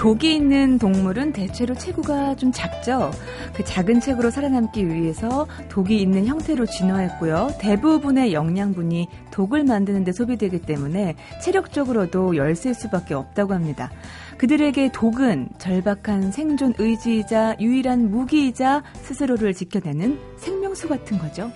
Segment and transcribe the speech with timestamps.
[0.00, 3.10] 독이 있는 동물은 대체로 체구가 좀 작죠.
[3.52, 7.50] 그 작은 체구로 살아남기 위해서 독이 있는 형태로 진화했고요.
[7.60, 13.90] 대부분의 영양분이 독을 만드는 데 소비되기 때문에 체력적으로도 열셀 수밖에 없다고 합니다.
[14.38, 21.52] 그들에게 독은 절박한 생존 의지이자 유일한 무기이자 스스로를 지켜내는 생명수 같은 거죠.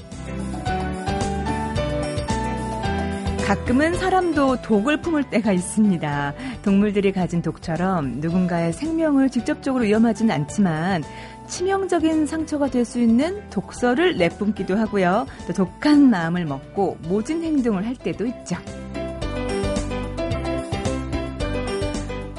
[3.44, 6.34] 가끔은 사람도 독을 품을 때가 있습니다.
[6.62, 11.04] 동물들이 가진 독처럼 누군가의 생명을 직접적으로 위험하진 않지만
[11.46, 15.26] 치명적인 상처가 될 수 있는 독서를 내뿜기도 하고요.
[15.46, 18.56] 또 독한 마음을 먹고 모진 행동을 할 때도 있죠.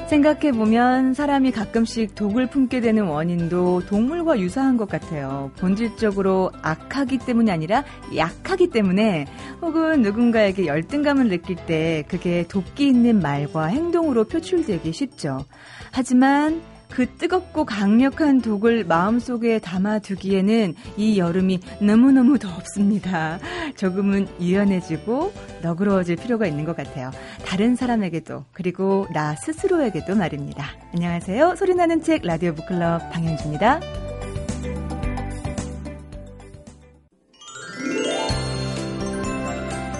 [0.08, 5.50] 생각해보면 사람이 가끔씩 독을 품게 되는 원인도 동물과 유사한 것 같아요.
[5.58, 9.26] 본질적으로 악하기 때문이 아니라 약하기 때문에
[9.60, 15.44] 혹은 누군가에게 열등감을 느낄 때 그게 돕기 있는 말과 행동으로 표출되기 쉽죠.
[15.92, 23.38] 하지만 그 뜨겁고 강력한 독을 마음속에 담아두기에는 이 여름이 너무너무 덥습니다.
[23.76, 27.10] 조금은 유연해지고 너그러워질 필요가 있는 것 같아요.
[27.44, 30.66] 다른 사람에게도 그리고 나 스스로에게도 말입니다.
[30.94, 31.56] 안녕하세요.
[31.56, 34.05] 소리나는 책 라디오 북클럽 방현주입니다.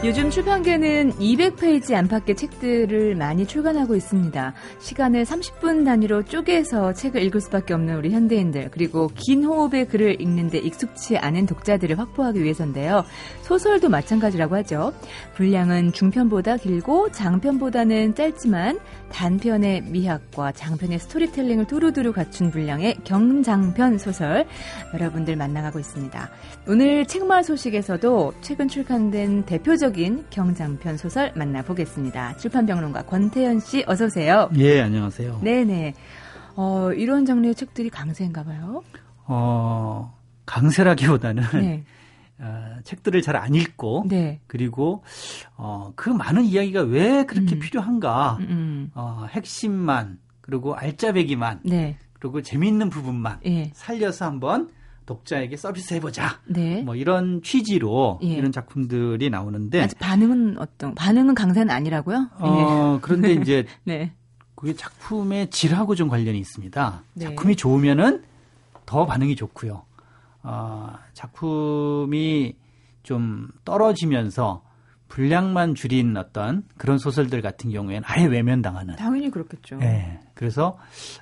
[0.04, 4.52] 요즘 출판계는 200페이지 안팎의 책들을 많이 출간하고 있습니다.
[4.78, 10.58] 시간을 30분 단위로 쪼개서 책을 읽을 수밖에 없는 우리 현대인들, 그리고 긴 호흡의 글을 읽는데
[10.58, 13.04] 익숙치 않은 독자들을 확보하기 위해서인데요.
[13.46, 14.92] 소설도 마찬가지라고 하죠.
[15.34, 18.80] 분량은 중편보다 길고 장편보다는 짧지만
[19.12, 24.46] 단편의 미학과 장편의 스토리텔링을 두루두루 갖춘 분량의 경장편 소설
[24.92, 26.28] 여러분들 만나가고 있습니다.
[26.66, 32.38] 오늘 책마을 소식에서도 최근 출간된 대표적인 경장편 소설 만나보겠습니다.
[32.38, 34.50] 출판평론가 권태현 씨 어서 오세요.
[34.56, 35.38] 예, 안녕하세요.
[35.44, 35.94] 네네.
[36.56, 38.82] 어, 이런 장르의 책들이 강세인가 봐요?
[39.26, 41.84] 어, 강세라기보다는 네.
[42.38, 44.40] 어, 책들을 잘 안 읽고 네.
[44.46, 45.02] 그리고
[45.56, 47.60] 어, 그 많은 이야기가 왜 그렇게 음.
[47.60, 48.90] 필요한가 음, 음.
[48.94, 51.98] 어, 핵심만 그리고 알짜배기만 네.
[52.14, 53.70] 그리고 재미있는 부분만 예.
[53.74, 54.70] 살려서 한번
[55.06, 56.40] 독자에게 서비스해보자.
[56.46, 56.82] 네.
[56.82, 58.28] 뭐 이런 취지로 예.
[58.28, 62.30] 이런 작품들이 나오는데 아직 반응은 어떤 반응은 강세는 아니라고요?
[62.38, 63.00] 어 예.
[63.02, 64.12] 그런데 이제 네.
[64.54, 67.02] 그게 작품의 질하고 좀 관련이 있습니다.
[67.14, 67.24] 네.
[67.26, 68.24] 작품이 좋으면은
[68.86, 69.82] 더 반응이 좋고요.
[70.48, 72.54] 어, 작품이
[73.02, 74.64] 좀 떨어지면서
[75.08, 78.96] 분량만 줄인 어떤 그런 소설들 같은 경우에는 아예 외면당하는.
[78.96, 79.76] 당연히 그렇겠죠.
[79.76, 80.20] 네.
[80.34, 80.78] 그래서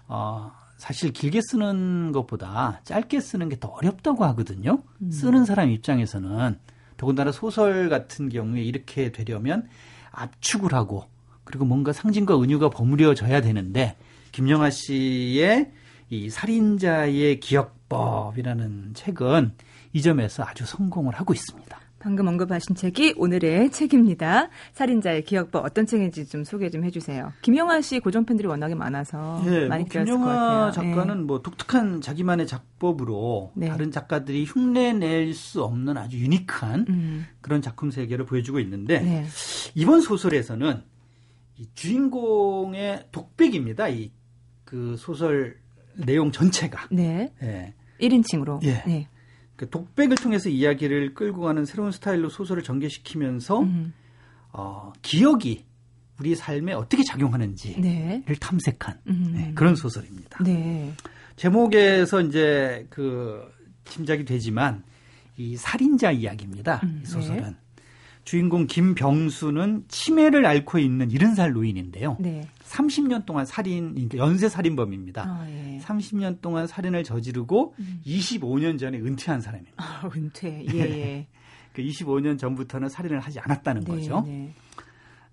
[0.09, 4.83] 어, 사실 길게 쓰는 것보다 짧게 쓰는 게 더 어렵다고 하거든요.
[5.01, 5.11] 음.
[5.11, 6.59] 쓰는 사람 입장에서는
[6.99, 9.67] 더군다나 소설 같은 경우에 이렇게 되려면
[10.11, 11.05] 압축을 하고
[11.45, 13.97] 그리고 뭔가 상징과 은유가 버무려져야 되는데
[14.33, 15.73] 김영하 씨의
[16.11, 19.53] 이 살인자의 기억 법이라는 책은
[19.93, 21.79] 이 점에서 아주 성공을 하고 있습니다.
[21.99, 24.51] 방금 언급하신 책이 오늘의 책입니다.
[24.73, 27.33] 살인자의 기억법 어떤 책인지 좀 소개 좀 해주세요.
[27.41, 31.23] 김영하 씨 고정 팬들이 워낙에 많아서 네, 많이 뭐 김영하 작가는 네.
[31.23, 33.69] 뭐 독특한 자기만의 작법으로 네.
[33.69, 37.27] 다른 작가들이 흉내낼 수 없는 아주 유니크한 음.
[37.41, 39.25] 그런 작품 세계를 보여주고 있는데 네.
[39.75, 40.83] 이번 소설에서는
[41.57, 43.89] 이 주인공의 독백입니다.
[43.89, 44.13] 이
[44.75, 45.57] 그 소설
[45.95, 46.89] 내용 전체가.
[46.91, 47.33] 네.
[47.41, 47.75] 네.
[48.01, 48.63] 1인칭으로.
[48.65, 48.83] 예.
[48.87, 49.09] 네.
[49.57, 53.93] 그 독백을 통해서 이야기를 끌고 가는 새로운 스타일로 소설을 전개시키면서 음.
[54.53, 55.65] 어, 기억이
[56.19, 58.25] 우리 삶에 어떻게 작용하는지를 네.
[58.41, 59.33] 탐색한 음.
[59.35, 60.43] 네, 그런 소설입니다.
[60.45, 60.93] 네.
[61.37, 63.43] 제목에서 이제 그
[63.85, 64.85] 짐작이 되지만
[65.37, 66.81] 이 살인자 이야기입니다.
[66.85, 67.57] 음, 이 소설은 네.
[68.25, 72.17] 주인공 김병수는 치매를 앓고 있는 70살 노인인데요.
[72.19, 72.49] 네.
[72.65, 75.23] 30년 동안 살인, 그러니까 연쇄 살인범입니다.
[75.23, 75.79] 아, 예.
[75.83, 78.01] 30년 동안 살인을 저지르고 음.
[78.05, 79.75] 25년 전에 은퇴한 사람입니다.
[79.77, 80.65] 아, 은퇴.
[80.73, 81.27] 예, 예.
[81.73, 84.23] 그 25년 전부터는 살인을 하지 않았다는 네, 거죠.
[84.27, 84.55] 네.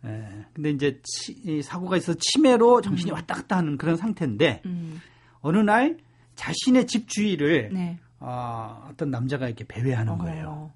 [0.06, 0.46] 예.
[0.54, 3.16] 근데 이제 치, 이 사고가 있어 치매로 정신이 음.
[3.16, 5.00] 왔다 갔다 하는 그런 상태인데 음.
[5.40, 5.98] 어느 날
[6.36, 8.00] 자신의 집 주위를 네.
[8.20, 10.72] 어, 어떤 남자가 이렇게 배회하는 거예요.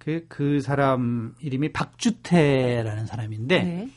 [0.00, 3.90] 그, 그 사람 이름이 박주태라는 사람인데 네.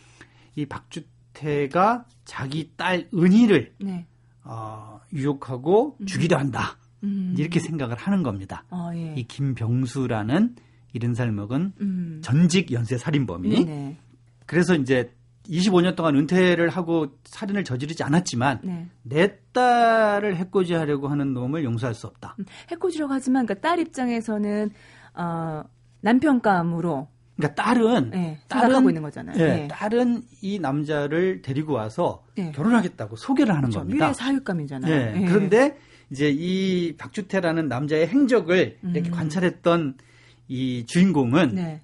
[0.55, 4.05] 이 박주태 태가 자기 딸 은희를 네.
[4.44, 6.05] 어, 유혹하고 음.
[6.05, 6.77] 죽이려 한다.
[7.03, 7.35] 음.
[7.38, 8.63] 이렇게 생각을 하는 겁니다.
[8.69, 9.13] 어, 예.
[9.17, 10.55] 이 김병수라는
[10.94, 12.21] 이른 살 먹은 음.
[12.23, 13.97] 전직 연쇄 살인범이 네
[14.45, 15.11] 그래서 이제
[15.50, 18.88] 25년 동안 은퇴를 하고 살인을 저지르지 않았지만 네.
[19.01, 22.38] 내 딸을 해코지하려고 하는 놈을 용서할 수 없다.
[22.39, 24.71] 음, 해코지라고 하지만 그러니까 딸 입장에서는
[25.15, 25.63] 어,
[26.03, 29.38] 남편감으로 그러니까 딸은 네, 딸은 있는 거잖아요.
[29.38, 29.67] 네, 네.
[29.69, 32.51] 딸은 이 남자를 데리고 와서 네.
[32.51, 33.79] 결혼하겠다고 소개를 하는 그렇죠.
[33.79, 34.05] 겁니다.
[34.05, 34.95] 미래 사육감이잖아요.
[34.95, 35.19] 네.
[35.19, 35.25] 네.
[35.25, 35.77] 그런데
[36.11, 38.91] 이제 이 박주태라는 남자의 행적을 음.
[38.94, 39.97] 이렇게 관찰했던
[40.47, 41.81] 이 주인공은 네.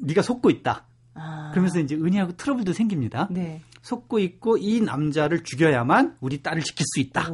[0.00, 0.86] 네가 속고 있다.
[1.14, 1.50] 아.
[1.52, 3.28] 그러면서 이제 은희하고 트러블도 생깁니다.
[3.30, 3.60] 네.
[3.82, 7.28] 속고 있고 이 남자를 죽여야만 우리 딸을 지킬 수 있다.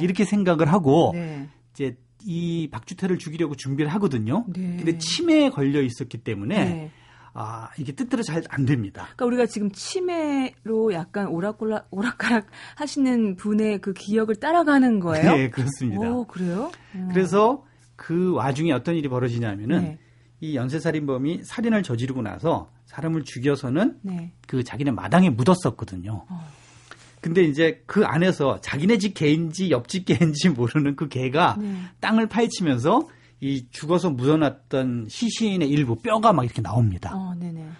[0.00, 1.48] 이렇게 생각을 하고 네.
[1.72, 4.44] 이제 이 박주태를 죽이려고 준비를 하거든요.
[4.48, 4.76] 네.
[4.76, 6.90] 근데 치매에 걸려 있었기 때문에 네.
[7.34, 9.02] 아, 이게 뜻대로 잘 안 됩니다.
[9.14, 15.32] 그러니까 우리가 지금 치매로 약간 오락가락, 오락가락 하시는 분의 그 기억을 따라가는 거예요?
[15.36, 16.10] 네, 그렇습니다.
[16.10, 16.72] 오, 그래요?
[16.94, 17.08] 음.
[17.12, 17.64] 그래서
[17.96, 19.98] 그 와중에 어떤 일이 벌어지냐면은 네.
[20.40, 24.32] 이 연쇄살인범이 살인을 저지르고 나서 사람을 죽여서는 네.
[24.46, 26.24] 그 자기네 마당에 묻었었거든요.
[26.28, 26.48] 어.
[27.28, 31.76] 근데 이제 그 안에서 자기네 집 개인지 옆집 개인지 모르는 그 개가 네.
[32.00, 33.08] 땅을 파헤치면서
[33.40, 37.12] 이 죽어서 묻어놨던 시신의 일부 뼈가 막 이렇게 나옵니다.
[37.14, 37.34] 어,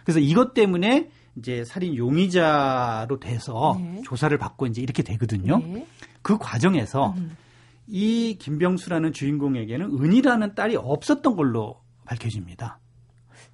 [0.04, 4.02] 그래서 이것 때문에 이제 살인 용의자로 돼서 네.
[4.04, 5.58] 조사를 받고 이제 이렇게 되거든요.
[5.58, 5.86] 네.
[6.22, 7.36] 그 과정에서 음.
[7.86, 12.78] 이 김병수라는 주인공에게는 은이라는 딸이 없었던 걸로 밝혀집니다.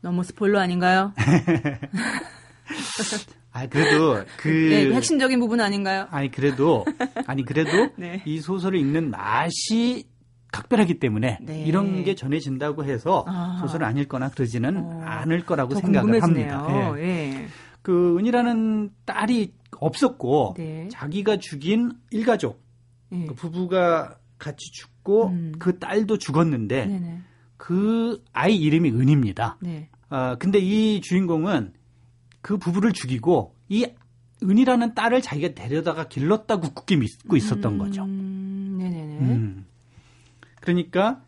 [0.00, 1.12] 너무 스포일러 아닌가요?
[3.54, 6.08] 아 그래도 그 네, 그 핵심적인 부분 아닌가요?
[6.10, 6.84] 아니 그래도
[7.26, 8.20] 아니 그래도 네.
[8.26, 10.04] 이 소설을 읽는 맛이
[10.50, 11.64] 각별하기 때문에 네.
[11.64, 13.58] 이런 게 전해진다고 해서 아.
[13.60, 15.02] 소설을 안 읽거나 그러지는 어.
[15.04, 16.52] 않을 거라고 생각을 궁금해지네요.
[16.52, 16.98] 합니다.
[16.98, 17.46] 예.
[17.82, 20.88] 그 은이라는 딸이 없었고 네.
[20.90, 22.60] 자기가 죽인 일가족
[23.12, 23.26] 예.
[23.26, 25.52] 그 부부가 같이 죽고 음.
[25.60, 27.20] 그 딸도 죽었는데 네네.
[27.56, 29.58] 그 아이 이름이 은입니다.
[29.60, 29.88] 네.
[30.10, 31.72] 어, 근데 이 주인공은
[32.44, 33.87] 그 부부를 죽이고 이
[34.43, 38.05] 은이라는 딸을 자기가 데려다가 길렀다고 굳게 믿고 있었던 음, 거죠.
[38.05, 39.19] 네네네.
[39.20, 39.64] 음.
[40.61, 41.23] 그러니까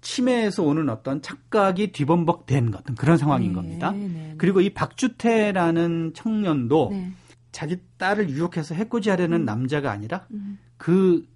[0.00, 3.90] 치매에서 오는 어떤 착각이 뒤범벅된 어떤 그런 상황인 네, 겁니다.
[3.90, 7.10] 네, 그리고 이 박주태라는 청년도 네.
[7.50, 9.44] 자기 딸을 유혹해서 해코지하려는 음.
[9.44, 10.60] 남자가 아니라 음.
[10.76, 11.26] 그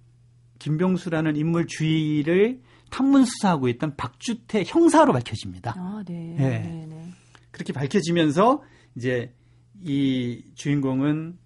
[0.59, 5.75] 김병수라는 인물 주위를 탐문 수사하고 있던 박주태 형사로 밝혀집니다.
[5.77, 6.35] 아, 네.
[6.37, 6.59] 네.
[6.59, 7.11] 네, 네.
[7.51, 8.63] 그렇게 밝혀지면서
[8.95, 9.33] 이제
[9.83, 11.37] 이 주인공은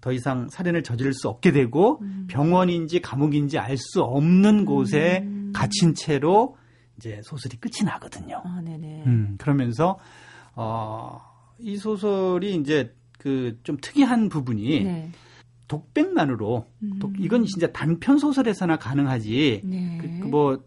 [0.00, 2.26] 더 이상 살인을 저지를 수 없게 되고 음.
[2.28, 5.52] 병원인지 감옥인지 알 수 없는 곳에 음.
[5.54, 6.56] 갇힌 채로
[6.96, 8.42] 이제 소설이 끝이 나거든요.
[8.44, 9.04] 아, 네네.
[9.06, 9.98] 음, 그러면서
[10.54, 11.20] 어,
[11.58, 15.10] 이 소설이 이제 그 좀 특이한 부분이 네.
[15.68, 16.98] 독백만으로 음.
[17.00, 19.62] 독, 이건 진짜 단편 소설에서나 가능하지.
[19.64, 19.98] 네.
[20.00, 20.64] 그, 그 뭐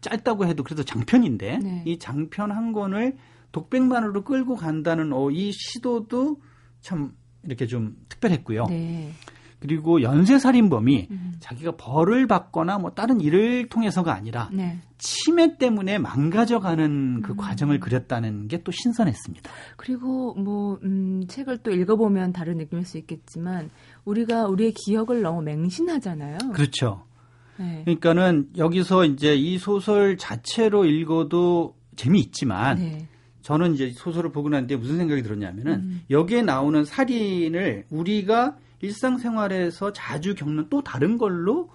[0.00, 1.82] 짧다고 해도 그래도 장편인데 네.
[1.84, 3.16] 이 장편 한 권을
[3.52, 6.40] 독백만으로 끌고 간다는 어, 이 시도도
[6.80, 7.12] 참
[7.44, 8.66] 이렇게 좀 특별했고요.
[8.66, 9.12] 네.
[9.60, 11.34] 그리고 연쇄살인범이 음.
[11.38, 14.78] 자기가 벌을 받거나 뭐 다른 일을 통해서가 아니라 네.
[14.96, 17.36] 치매 때문에 망가져가는 그 음.
[17.36, 19.50] 과정을 그렸다는 게 또 신선했습니다.
[19.76, 23.70] 그리고 뭐 음, 책을 또 읽어보면 다른 느낌일 수 있겠지만
[24.04, 26.38] 우리가 우리의 기억을 너무 맹신하잖아요.
[26.54, 27.04] 그렇죠.
[27.58, 27.82] 네.
[27.84, 33.08] 그러니까는 여기서 이제 이 소설 자체로 읽어도 재미있지만 네.
[33.50, 36.02] 저는 이제 소설을 보고 난 뒤에 무슨 생각이 들었냐면은 음.
[36.08, 41.68] 여기에 나오는 살인을 우리가 일상생활에서 자주 겪는 또 다른 걸로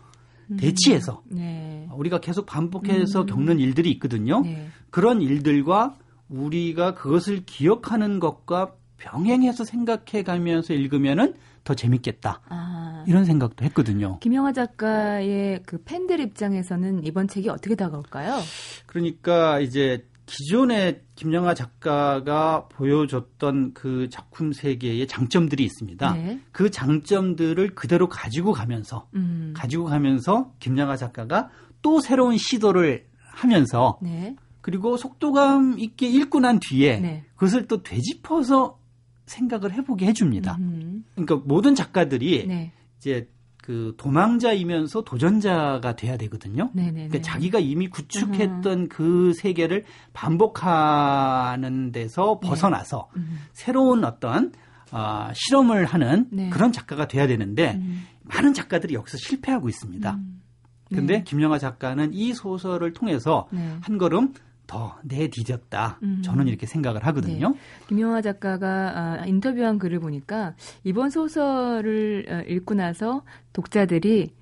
[0.50, 0.56] 음.
[0.56, 1.90] 대치해서 네.
[1.94, 3.26] 우리가 계속 반복해서 음.
[3.26, 4.40] 겪는 일들이 있거든요.
[4.40, 4.70] 네.
[4.90, 5.98] 그런 일들과
[6.30, 11.34] 우리가 그것을 gioc하는 것과 병행해서 생각해 가면서 읽으면은
[11.66, 12.40] 더 재밌겠다.
[12.48, 13.04] 아.
[13.06, 14.20] 이런 생각도 했거든요.
[14.20, 18.40] 김영하 작가의 그 팬들 입장에서는 이번 책이 어떻게 다가올까요?
[18.86, 26.14] 그러니까 이제 기존의 김영하 작가가 보여줬던 그 작품 세계의 장점들이 있습니다.
[26.14, 26.40] 네.
[26.52, 29.54] 그 장점들을 그대로 가지고 가면서 음.
[29.56, 31.50] 가지고 가면서 김영하 작가가
[31.82, 34.36] 또 새로운 시도를 하면서 네.
[34.62, 37.24] 그리고 속도감 있게 읽고 난 뒤에 네.
[37.36, 38.80] 그것을 또 되짚어서
[39.28, 40.58] 생각을 해보게 해줍니다.
[40.60, 41.06] 음.
[41.14, 42.72] 그러니까 모든 작가들이 네.
[42.98, 43.30] 이제
[43.66, 46.70] 그 도망자이면서 도전자가 돼야 되거든요.
[46.74, 48.88] 그러니까 자기가 이미 구축했던 음.
[48.90, 52.48] 그 세계를 반복하는 데서 네.
[52.48, 53.22] 벗어나서 네.
[53.22, 53.40] 음.
[53.54, 54.52] 새로운 어떤
[54.92, 56.52] 어, 실험을 하는 네.
[56.52, 58.06] 그런 작가가 돼야 되는데 음.
[58.22, 60.14] 많은 작가들이 여기서 실패하고 있습니다.
[60.14, 60.42] 음.
[60.90, 61.24] 근데 네.
[61.24, 63.78] 김영하 작가는 이 소설을 통해서 네.
[63.82, 64.34] 한 걸음
[64.68, 65.98] 더 내디뎠다.
[66.04, 66.22] 음.
[66.24, 67.50] 저는 이렇게 생각을 하거든요.
[67.50, 67.60] 네.
[67.88, 74.34] 김영하 작가가 아, 인터뷰한 글을 보니까 이번 소설을 어, 읽고 나서 독자들이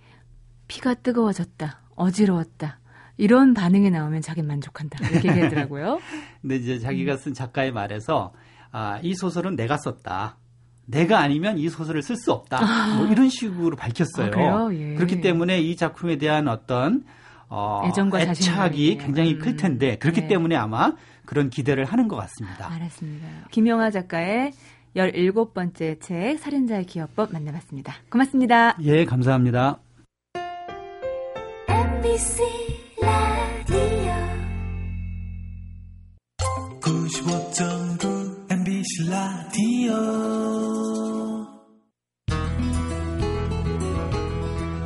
[0.67, 1.81] 피가 뜨거워졌다.
[1.95, 2.79] 어지러웠다.
[3.17, 5.07] 이런 반응이 나오면 자기는 만족한다.
[5.07, 5.99] 이렇게 얘기하더라고요.
[6.41, 8.33] 근데 이제 자기가 쓴 작가의 말에서
[8.71, 10.37] 아, 이 소설은 내가 썼다.
[10.85, 12.59] 내가 아니면 이 소설을 쓸 수 없다.
[12.61, 12.95] 아.
[12.97, 14.31] 뭐 이런 식으로 밝혔어요.
[14.35, 14.95] 아, 예.
[14.95, 17.03] 그렇기 때문에 이 작품에 대한 어떤
[17.49, 19.39] 어, 애정과 애착이 굉장히 음.
[19.39, 20.27] 클 텐데 그렇기 네.
[20.27, 20.93] 때문에 아마
[21.25, 22.71] 그런 기대를 하는 것 같습니다.
[22.71, 23.27] 알았습니다.
[23.51, 24.51] 김영하 작가의
[24.95, 27.93] 17번째 책 살인자의 기업법 만나봤습니다.
[28.09, 28.77] 고맙습니다.
[28.81, 29.79] 예, 감사합니다.
[31.67, 32.43] MBC
[33.01, 34.13] 라디오
[36.81, 37.62] 95.9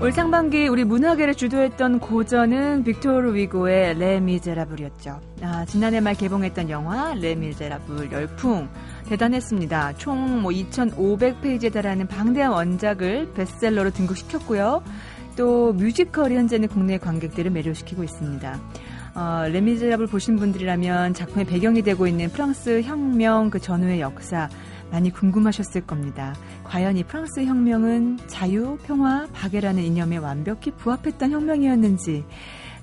[0.08, 5.20] 올 상반기 우리 문화계를 주도했던 고전은 빅토르 위고의 레 미제라블이었죠.
[5.42, 8.70] 아, 지난해 말 개봉했던 영화 레 미제라블 열풍
[9.10, 9.98] 대단했습니다.
[9.98, 14.82] 총 뭐 2,500페이지에 달하는 방대한 원작을 베스트셀러로 등극시켰고요.
[15.36, 18.62] 또 뮤지컬이 현재는 국내 관객들을 매료시키고 있습니다.
[19.18, 24.48] 어, 레미제라블 보신 분들이라면 작품의 배경이 되고 있는 프랑스 혁명 그 전후의 역사
[24.91, 26.36] 많이 궁금하셨을 겁니다.
[26.63, 32.24] 과연 이 프랑스 혁명은 자유, 평화, 박애라는 이념에 완벽히 부합했던 혁명이었는지,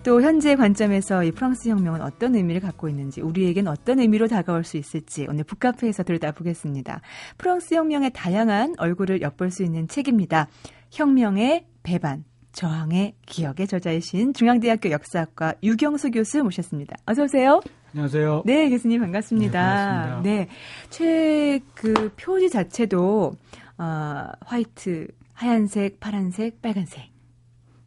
[0.02, 4.76] 또 현재 관점에서 이 프랑스 혁명은 어떤 의미를 갖고 있는지, 우리에겐 어떤 의미로 다가올 수
[4.76, 7.00] 있을지 오늘 북카페에서 들여다보겠습니다.
[7.38, 10.48] 프랑스 혁명의 다양한 얼굴을 엿볼 수 있는 책입니다.
[10.90, 12.24] 혁명의 배반.
[12.52, 16.96] 저항의 기억의 저자이신 중앙대학교 역사학과 유경수 교수 모셨습니다.
[17.04, 17.60] 어서 오세요.
[17.94, 18.42] 안녕하세요.
[18.44, 20.20] 네, 교수님 반갑습니다.
[20.24, 20.48] 네,
[20.90, 23.36] 책 그 표지 자체도
[23.78, 27.08] 어, 화이트, 하얀색, 파란색, 빨간색.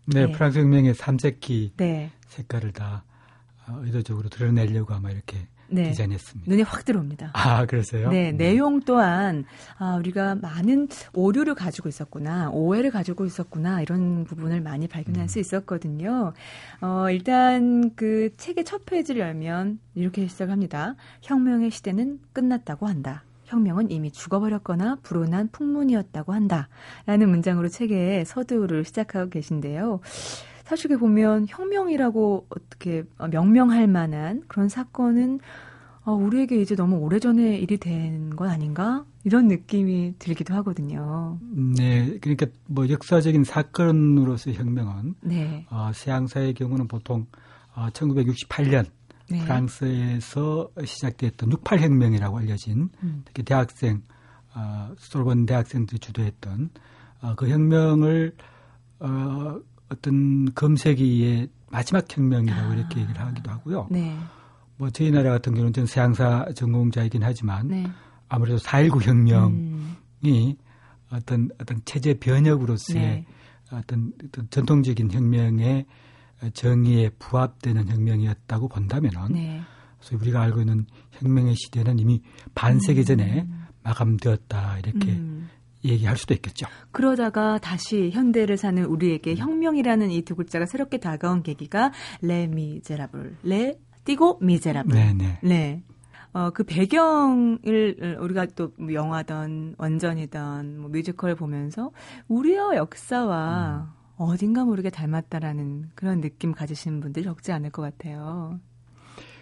[0.05, 0.31] 네, 네.
[0.31, 2.11] 프랑스 혁명의 삼색기 네.
[2.27, 3.03] 색깔을 다
[3.67, 5.89] 어, 의도적으로 드러내려고 아마 이렇게 네.
[5.91, 6.49] 디자인했습니다.
[6.49, 7.31] 눈에 확 들어옵니다.
[7.33, 8.09] 아, 그러세요?
[8.09, 9.45] 네, 네, 내용 또한
[9.77, 15.27] 아, 우리가 많은 오류를 가지고 있었구나, 오해를 가지고 있었구나 이런 부분을 많이 발견할 음.
[15.27, 16.33] 수 있었거든요.
[16.81, 20.95] 어, 일단 그 책의 첫 페이지를 열면 이렇게 시작합니다.
[21.21, 23.23] 혁명의 시대는 끝났다고 한다.
[23.47, 26.67] 혁명은 이미 죽어버렸거나 불온한 풍문이었다고 한다.
[27.05, 30.01] 라는 문장으로 책의 서두를 시작하고 계신데요.
[30.67, 35.39] 사실 보면 혁명이라고 어떻게 명명할 만한 그런 사건은
[36.03, 39.05] 어, 우리에게 이제 너무 오래전에 일이 된 건 아닌가?
[39.23, 41.39] 이런 느낌이 들기도 하거든요.
[41.41, 45.65] 네, 그러니까 뭐 역사적인 사건으로서 혁명은 네.
[45.69, 47.25] 어, 서양사의 경우는 보통
[47.73, 48.85] 어, 1968년
[49.29, 49.39] 네.
[49.43, 53.23] 프랑스에서 시작됐던 68혁명이라고 알려진 음.
[53.25, 54.01] 특히 대학생
[54.53, 56.69] 어, 소르본 대학생들이 주도했던
[57.21, 58.35] 어, 그 혁명을
[58.99, 59.59] 어,
[59.89, 62.75] 어떤 검색기의 마지막 혁명이라고 아.
[62.75, 63.87] 이렇게 얘기를 하기도 하고요.
[63.91, 64.17] 네.
[64.77, 67.87] 뭐 저희 나라 같은 경우는 전 서양사 전공자이긴 하지만 네.
[68.29, 70.55] 아무래도 4.19 혁명이 음.
[71.11, 73.25] 어떤 어떤 체제 변혁으로서의 네.
[73.71, 75.85] 어떤, 어떤 전통적인 혁명의
[76.53, 79.61] 정의에 부합되는 혁명이었다고 본다면은 네.
[79.99, 82.21] 그래서 우리가 알고 있는 혁명의 시대는 이미
[82.53, 83.65] 반세기 전에 음.
[83.83, 85.49] 마감되었다 이렇게 음.
[85.83, 86.67] 얘기할 수도 있겠죠.
[86.91, 91.91] 그러다가 다시 현대를 사는 우리에게 혁명이라는 이 두 글자가 새롭게 다가온 계기가
[92.21, 93.37] 레 미제라블.
[93.43, 94.93] 레 띄고 미제라블.
[94.93, 95.39] 네네.
[95.43, 95.83] 네.
[96.33, 101.91] 어, 그 배경을 우리가 또뭐 영화든 원전이든 뭐 뮤지컬 보면서
[102.27, 103.97] 우리의 역사와 음.
[104.17, 108.59] 어딘가 모르게 닮았다라는 그런 느낌 가지시는 분들이 적지 않을 것 같아요.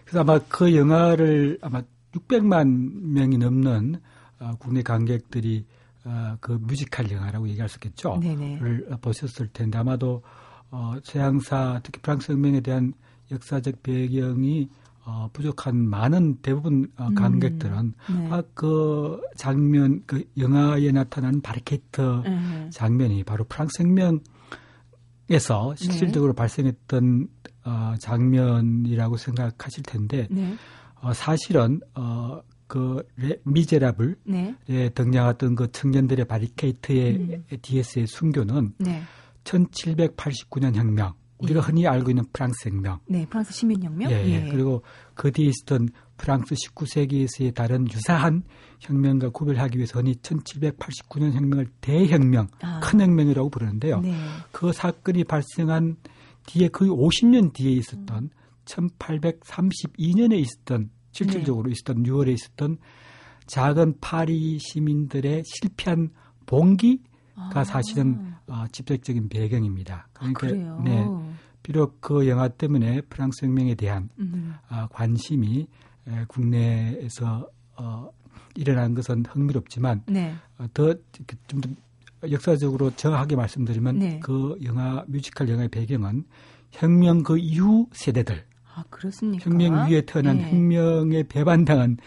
[0.04, 1.82] 그래서 아마 그 영화를 아마
[2.13, 2.68] 600만
[3.13, 3.96] 명이 넘는
[4.39, 5.65] 어, 국내 관객들이
[6.06, 8.20] 어, 그 뮤지컬 영화라고 얘기할 수 있겠죠.
[8.60, 10.22] 를 보셨을 텐데 아마도
[10.72, 12.94] 어, 서양사 특히 프랑스 혁명에 대한
[13.32, 14.70] 역사적 배경이
[15.06, 17.16] 어, 부족한 많은 대부분 어, 음.
[17.16, 17.78] 관객들은
[18.10, 18.30] 음, 네.
[18.32, 22.70] 아, 그 장면 그 영화에 나타난 바리케이트 음.
[22.72, 26.38] 장면이 바로 프랑스 혁명에서 실질적으로 네.
[26.38, 27.28] 발생했던
[27.66, 30.56] 어, 장면이라고 생각하실 텐데 네.
[31.02, 32.42] 어, 사실은 어,
[32.75, 34.89] 그 레, 미제라블에 네.
[34.89, 37.44] 등장했던 그 청년들의 바리케이트의 음.
[37.62, 39.01] DS의 순교는 네.
[39.46, 41.63] 1789년 혁명 우리가 예.
[41.65, 43.00] 흔히 알고 있는 프랑스 혁명.
[43.08, 44.12] 네, 프랑스 시민혁명.
[44.12, 44.50] 예, 예.
[44.50, 48.44] 그리고 그 뒤에 있었던 프랑스 19세기에서의 다른 유사한
[48.79, 52.82] 혁명과 구별하기 위해서 흔히 1789년 혁명을 대혁명, 아.
[52.82, 54.01] 큰 혁명이라고 부르는데요.
[54.01, 54.15] 네.
[54.51, 55.96] 그 사건이 발생한
[56.46, 58.29] 뒤에 거의 50년 뒤에 있었던 음.
[58.65, 61.72] 1832년에 있었던 실질적으로 네.
[61.72, 62.77] 있었던 6월에 있었던
[63.48, 66.10] 작은 파리 시민들의 실패한
[66.45, 67.01] 봉기가
[67.36, 67.63] 아.
[67.63, 70.07] 사실은 어, 직접적인 배경입니다.
[70.13, 71.07] 아, 그러니까 아, 네,
[71.63, 74.55] 비록 그 영화 때문에 프랑스 혁명에 대한 음.
[74.69, 75.67] 어, 관심이
[76.07, 78.10] 에, 국내에서 어,
[78.55, 80.36] 일어난 것은 흥미롭지만 네.
[80.57, 81.69] 어, 더좀 더
[82.29, 84.19] 역사적으로 정확하게 말씀드리면 네.
[84.22, 86.25] 그 영화 뮤지컬 영화의 배경은
[86.72, 88.45] 혁명 그 이후 세대들
[88.75, 89.46] 아, 그렇습니까?
[89.46, 90.50] 혁명 위에 태어난 네.
[90.51, 91.98] 혁명에 배반당한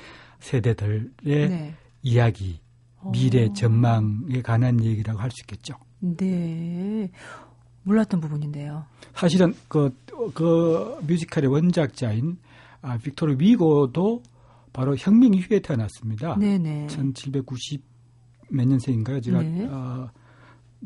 [0.40, 1.74] 세대들의 네.
[2.02, 2.60] 이야기,
[3.10, 3.50] 미래 오.
[3.50, 3.52] 어.
[3.54, 5.74] 전망에 관한 얘기라고 할 수 있겠죠.
[6.00, 7.10] 네.
[7.82, 8.84] 몰랐던 부분인데요.
[9.14, 9.94] 사실은 그,
[10.34, 12.38] 그 뮤지컬의 원작자인
[12.82, 14.22] 아, 빅토르 위고도
[14.72, 16.36] 바로 혁명 이후에 태어났습니다.
[16.36, 16.88] 네네.
[16.88, 17.82] 1790
[18.50, 19.20] 몇 년생인가요?
[19.20, 19.66] 제가 네.
[19.66, 20.10] 어,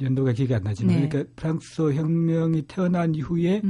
[0.00, 1.08] 연도가 기억이 안 나지만 네.
[1.08, 3.60] 그러니까 프랑스 혁명이 태어난 이후에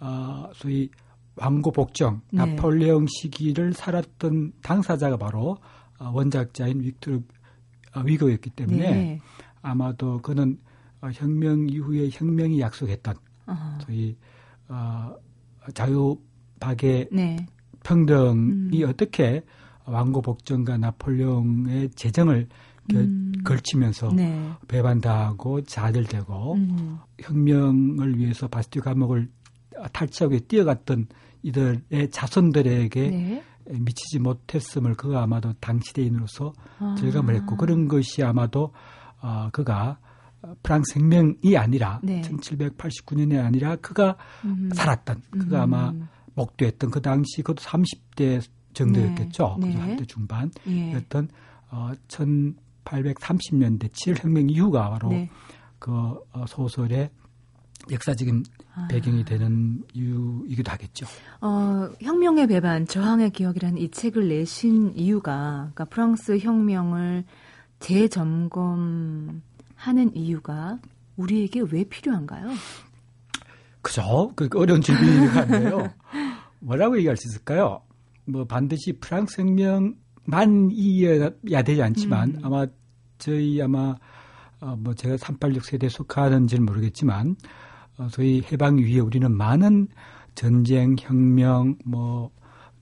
[0.00, 0.90] 어, 소위
[1.36, 2.44] 왕고 복정 네.
[2.44, 5.58] 나폴레옹 시기를 살았던 당사자가 바로
[5.98, 7.20] 어, 원작자인 빅토르
[7.94, 9.20] 어, 위고였기 때문에 네.
[9.62, 10.58] 아마도 그는
[11.00, 13.80] 어, 혁명 이후에 혁명이 약속했던 어허.
[13.80, 14.16] 소위
[14.68, 15.14] 어,
[15.72, 17.46] 자유박의 네.
[17.82, 18.88] 평등이 음.
[18.88, 19.42] 어떻게
[19.86, 22.48] 왕고 복정과 나폴레옹의 재정을
[22.92, 23.32] 음.
[23.44, 24.50] 걸치면서 네.
[24.68, 26.98] 배반당하고 자들되고 음.
[27.20, 29.28] 혁명을 위해서 바스티 감옥을
[29.92, 31.06] 탈취하고 뛰어갔던
[31.42, 33.44] 이들의 자손들에게 네.
[33.70, 36.94] 미치지 못했음을 그가 아마도 당시 대인으로서 아.
[36.98, 38.72] 절감을 했고 그런 것이 아마도
[39.20, 39.98] 어, 그가
[40.62, 42.20] 프랑스 혁명이 아니라 네.
[42.20, 44.70] 1789년이 아니라 그가 음.
[44.74, 46.08] 살았던 그가 아마 음.
[46.34, 49.56] 목도했던 그 당시 그것도 30대 정도였겠죠.
[49.60, 49.72] 네.
[49.72, 51.34] 그 한대 중반이었던 예.
[51.70, 55.30] 어, 1830년대 7혈명 이후가 바로 네.
[55.78, 55.92] 그
[56.32, 57.10] 어, 소설의
[57.90, 58.88] 역사적인 아.
[58.90, 61.06] 배경이 되는 이유이기도 하겠죠.
[61.40, 67.24] 어, 혁명의 배반, 저항의 기억이라는 이 책을 내신 이유가, 그러니까 프랑스 혁명을
[67.80, 69.42] 재점검하는
[70.14, 70.78] 이유가
[71.16, 72.50] 우리에게 왜 필요한가요?
[73.82, 74.32] 그죠?
[74.34, 75.92] 그 어려운 질문인데요.
[76.60, 77.82] 뭐라고 얘기할 수 있을까요?
[78.24, 82.40] 뭐 반드시 프랑스 혁명만 이어야 되지 않지만 음.
[82.42, 82.66] 아마
[83.18, 83.94] 저희 아마
[84.60, 87.34] 어, 뭐 제가 386 세대에 속하는지는 모르겠지만 어,
[88.08, 89.88] 소위 해방 이후에 우리는 많은
[90.34, 92.30] 전쟁, 혁명, 뭐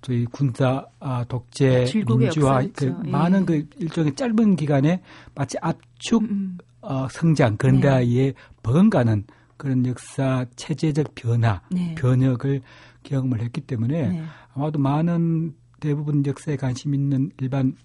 [0.00, 1.86] 저희 군사 아, 독재,
[2.18, 3.10] 민주화 그 예.
[3.10, 5.00] 많은 그 일종의 짧은 기간에
[5.34, 6.58] 마치 압축 음, 음.
[6.80, 8.32] 어, 성장 그런데에 네.
[8.62, 9.24] 버금가는
[9.56, 11.94] 그런 역사 체제적 변화, 네.
[11.96, 12.62] 변혁을
[13.04, 14.24] 경험을 했기 때문에 네.
[14.54, 17.76] 아마도 많은 대부분 역사에 관심 있는 일반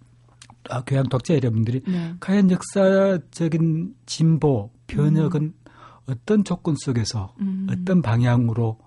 [0.69, 2.13] 아, 교양 독자 여러분들이 네.
[2.19, 5.53] 과연 역사적인 진보, 변혁은 음.
[6.07, 7.67] 어떤 조건 속에서 음.
[7.69, 8.77] 어떤 방향으로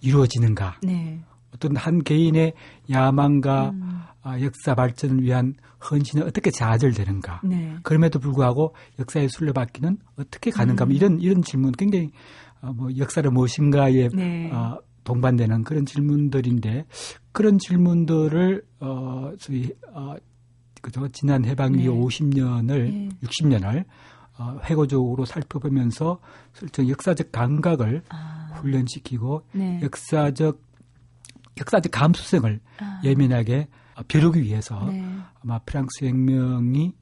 [0.00, 0.78] 이루어지는가?
[0.82, 1.20] 네.
[1.54, 2.54] 어떤 한 개인의
[2.90, 4.00] 야망과 음.
[4.22, 5.54] 아, 역사 발전을 위한
[5.90, 7.40] 헌신은 어떻게 좌절되는가?
[7.44, 7.76] 네.
[7.82, 10.84] 그럼에도 불구하고 역사의 순례받기는 어떻게 가는가?
[10.84, 10.92] 음.
[10.92, 12.10] 이런 이런 질문 굉장히
[12.60, 14.50] 어, 뭐 역사를 무엇인가에 네.
[14.52, 16.86] 어, 동반되는 그런 질문들인데
[17.32, 20.14] 그런 질문들을 어 소위 어
[20.80, 22.00] 그죠 지난 해방 이후 네.
[22.00, 23.08] 50년을 네.
[23.22, 23.84] 60년을
[24.38, 26.18] 어, 회고적으로 살펴보면서
[26.54, 28.50] 설정 역사적 감각을 아.
[28.54, 29.80] 훈련시키고 네.
[29.82, 30.60] 역사적
[31.58, 33.00] 역사적 감수성을 아.
[33.04, 33.68] 예민하게
[34.08, 35.04] 벼르기 위해서 네.
[35.42, 36.94] 아마 프랑스 혁명이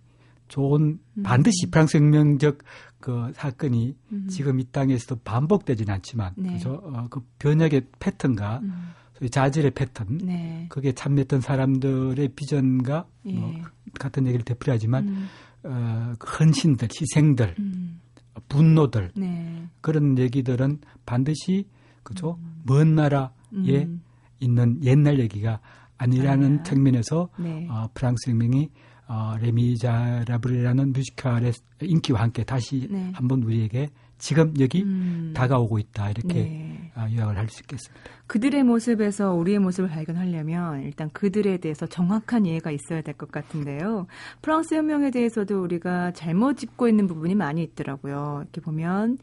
[0.49, 1.23] 좋은 음.
[1.23, 2.59] 반드시 프랑스 혁명적
[2.99, 4.27] 그 사건이 음.
[4.29, 6.55] 지금 이 땅에서도 반복되지는 않지만 네.
[6.55, 8.91] 그죠 어, 그 변혁의 패턴과 음.
[9.31, 10.67] 자질의 패턴 네.
[10.69, 13.33] 그게 참여했던 사람들의 비전과 예.
[13.33, 13.53] 뭐
[13.99, 15.29] 같은 얘기를 되풀이하지만 음.
[15.63, 18.01] 어, 그 헌신들, 희생들, 음.
[18.49, 19.69] 분노들 네.
[19.81, 21.67] 그런 얘기들은 반드시
[22.03, 22.63] 그죠 음.
[22.65, 24.03] 먼 나라에 음.
[24.41, 25.61] 있는 옛날 얘기가
[25.99, 26.63] 아니라는 아.
[26.63, 27.69] 측면에서 네.
[27.71, 28.71] 어, 프랑스 혁명이
[29.07, 33.11] 어, 레미자라블이라는 뮤지컬의 인기와 함께 다시 네.
[33.15, 33.91] 한번 우리에게
[34.21, 35.33] 지금 여기 음.
[35.35, 36.93] 다가오고 있다 이렇게 네.
[36.95, 38.05] 아, 요약을 할 수 있겠습니다.
[38.29, 44.07] 그들의 모습에서 우리의 모습을 발견하려면 일단 그들에 대해서 정확한 이해가 있어야 될 것 같은데요.
[44.43, 48.43] 프랑스 혁명에 대해서도 우리가 잘못 짚고 있는 부분이 많이 있더라고요.
[48.43, 49.19] 이렇게 보면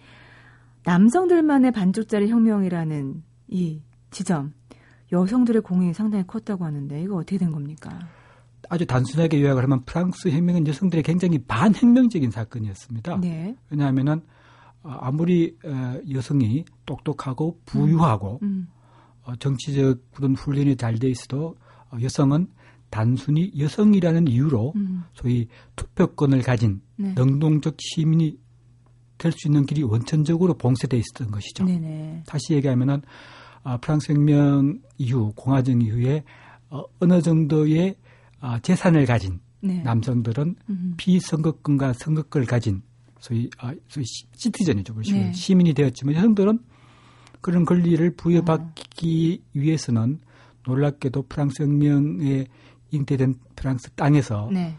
[0.84, 3.82] 남성들만의 반쪽짜리 혁명이라는 이
[4.12, 4.54] 지점
[5.12, 7.98] 여성들의 공이 상당히 컸다고 하는데 이거 어떻게 된 겁니까?
[8.70, 13.20] 아주 단순하게 요약을 하면 프랑스 혁명은 여성들의 굉장히 반혁명적인 사건이었습니다.
[13.22, 13.56] 네.
[13.70, 14.37] 왜냐하면은 어,
[14.84, 18.48] 아무리 어, 여성이 똑똑하고 부유하고 음.
[18.48, 18.68] 음.
[19.24, 21.56] 어, 정치적 그런 훈련이 잘 돼 있어도
[22.02, 22.48] 여성은
[22.90, 25.04] 단순히 여성이라는 이유로 음.
[25.14, 27.14] 소위 투표권을 가진 네.
[27.16, 28.38] 능동적 시민이
[29.18, 31.66] 될 수 있는 길이 원천적으로 봉쇄돼 있었던 것이죠.
[31.66, 32.24] 네네.
[32.28, 33.02] 다시 얘기하면은
[33.82, 36.24] 프랑스 혁명 이후 공화정 이후에
[37.00, 37.96] 어느 정도의
[38.62, 39.82] 재산을 가진 네.
[39.82, 40.94] 남성들은 음.
[40.98, 42.84] 비선거권과 선거권을 가진
[43.20, 44.94] 소위 아, 소위 시티즌이죠.
[45.12, 45.32] 네.
[45.34, 46.60] 시민이 되었지만 여성들은
[47.42, 49.50] 그런 권리를 부여받기 어.
[49.54, 50.20] 위해서는
[50.66, 52.46] 놀랍게도 프랑스 혁명에
[52.92, 54.76] 잉태된 프랑스 땅에서 네.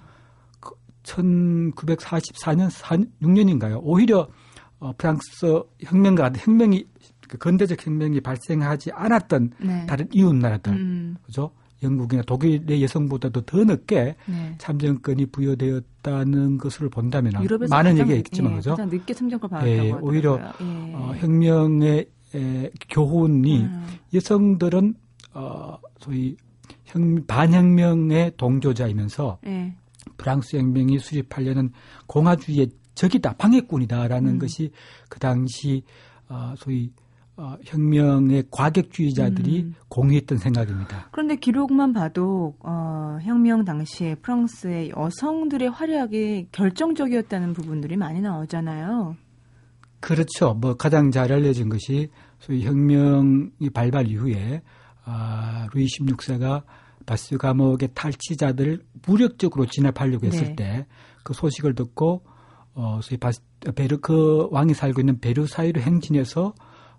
[1.02, 3.80] 1944년 4, 6년인가요?
[3.82, 4.28] 오히려
[4.78, 6.86] 어, 프랑스 혁명과 혁명이
[7.28, 9.86] 그 근대적 혁명이 발생하지 않았던 네.
[9.86, 11.16] 다른 이웃 나라들, 음.
[11.22, 11.50] 그죠?
[11.82, 14.54] 영국이나 독일의 여성보다도 더 늦게 네.
[14.58, 17.32] 참정권이 부여되었다는 것을 본다면
[17.68, 18.76] 많은 얘기가 있겠지만 예, 그죠?
[18.76, 20.94] 늦게 참정권 받았다고 예, 오히려 예.
[20.94, 23.86] 어, 혁명의 에, 교훈이 음.
[24.12, 24.94] 여성들은
[25.34, 26.36] 어 소위
[26.84, 29.74] 혁, 반혁명의 동조자이면서 네.
[30.16, 31.72] 프랑스 혁명이 수립하려는
[32.06, 34.38] 공화주의의 적이다, 방해꾼이다라는 음.
[34.38, 34.72] 것이
[35.08, 35.84] 그 당시
[36.28, 36.90] 어, 소위
[37.38, 39.74] 어, 혁명의 과격주의자들이 음.
[39.86, 41.08] 공유했던 생각입니다.
[41.12, 49.16] 그런데 기록만 봐도 어, 혁명 당시에 프랑스의 여성들의 활약이 결정적이었다는 부분들이 많이 나오잖아요.
[50.00, 50.54] 그렇죠.
[50.54, 54.62] 뭐 가장 잘 알려진 것이 소위 혁명이 발발 이후에
[55.04, 56.64] 아, 루이 16세가
[57.06, 60.86] 바스티유 감옥의 탈취자들을 무력적으로 진압하려고 했을 네.
[61.22, 62.24] 때그 소식을 듣고
[62.74, 63.40] 어, 소위 바스,
[63.76, 66.52] 베르 그 왕이 살고 있는 베르사유로 행진해서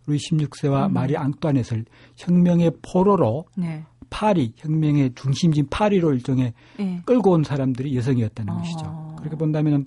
[0.10, 0.94] 루이 16세와 음.
[0.94, 1.86] 마리 앙투아네트를
[2.18, 3.86] 혁명의 포로로 네.
[4.10, 7.02] 파리 혁명의 중심지인 파리로 일종의 네.
[7.06, 8.58] 끌고 온 사람들이 여성이었다는 어.
[8.58, 9.16] 것이죠.
[9.20, 9.86] 그렇게 본다면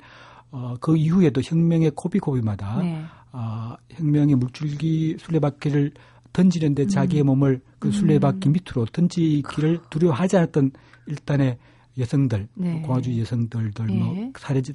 [0.51, 3.03] 어, 그 이후에도 혁명의 코비코비마다 네.
[3.33, 5.93] 어, 혁명의 물줄기 술래바퀴를
[6.33, 6.89] 던지는데 음.
[6.89, 8.53] 자기의 몸을 그 술래바퀴 음.
[8.53, 10.71] 밑으로 던지기를 두려워하지 않았던
[11.07, 11.59] 일단의
[11.99, 12.81] 여성들, 네.
[12.81, 13.99] 공화주의 여성들들 네.
[13.99, 14.73] 뭐 사례도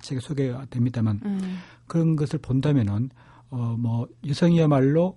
[0.00, 1.58] 책에 소개가 됩니다만 음.
[1.86, 3.10] 그런 것을 본다면은
[3.50, 5.14] 어 뭐 여성이야말로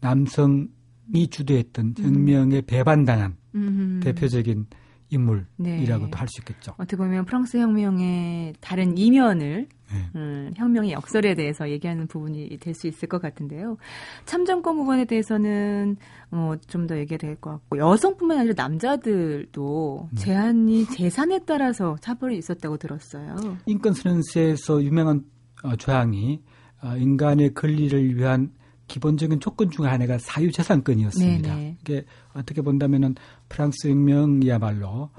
[0.00, 2.04] 남성이 주도했던 음.
[2.04, 4.00] 혁명에 배반당한 음.
[4.02, 4.66] 대표적인
[5.10, 6.18] 인물이라고도 네.
[6.18, 6.72] 할수 있겠죠.
[6.76, 10.10] 어떻게 보면 프랑스 혁명의 다른 이면을 네.
[10.16, 13.78] 음, 혁명의 역설에 대해서 얘기하는 부분이 될 수 있을 것 같은데요.
[14.26, 15.96] 참정권 부분에 대해서는
[16.30, 20.14] 어, 좀 더 얘기가 될 것 같고 여성뿐만 아니라 남자들도 음.
[20.16, 23.34] 제한이 재산에 따라서 차별이 있었다고 들었어요.
[23.64, 25.24] 인권 선언서에서 유명한
[25.62, 28.52] 어, 조항이 어, 인간의 권리를 위한
[28.86, 31.54] 기본적인 조건 중 하나가 사유재산권이었습니다.
[31.54, 31.76] 네네.
[31.80, 33.14] 이게 어떻게 본다면은
[33.48, 35.10] 프랑스 혁명이야말로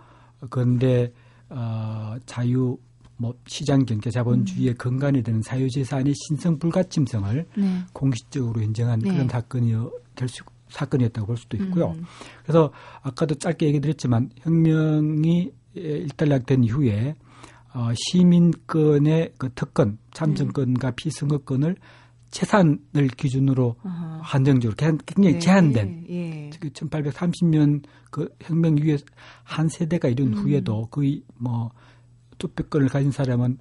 [0.49, 1.13] 그런데
[1.49, 2.77] 어, 자유
[3.17, 4.77] 뭐 시장 경제 자본주의의 음.
[4.77, 7.79] 근간이 되는 사유재산의 신성 불가침성을 네.
[7.91, 9.11] 공식적으로 인정한 네.
[9.11, 9.73] 그런 사건이
[10.15, 11.89] 될수 사건이었다고 볼 수도 있고요.
[11.89, 12.05] 음.
[12.43, 17.15] 그래서 아까도 짧게 얘기 드렸지만 혁명이 일단락된 이후에
[17.73, 20.93] 어, 시민권의 그 특권, 참정권과 음.
[20.95, 21.75] 피선거권을
[22.31, 24.19] 재산을 기준으로 아하.
[24.21, 25.39] 한정적으로 굉장히 네.
[25.39, 26.49] 제한된 예.
[26.51, 28.97] 1830년 그 혁명 이후에
[29.43, 30.33] 한 세대가 이른 음.
[30.33, 31.71] 후에도 거의 뭐
[32.37, 33.57] 투표권을 가진 사람은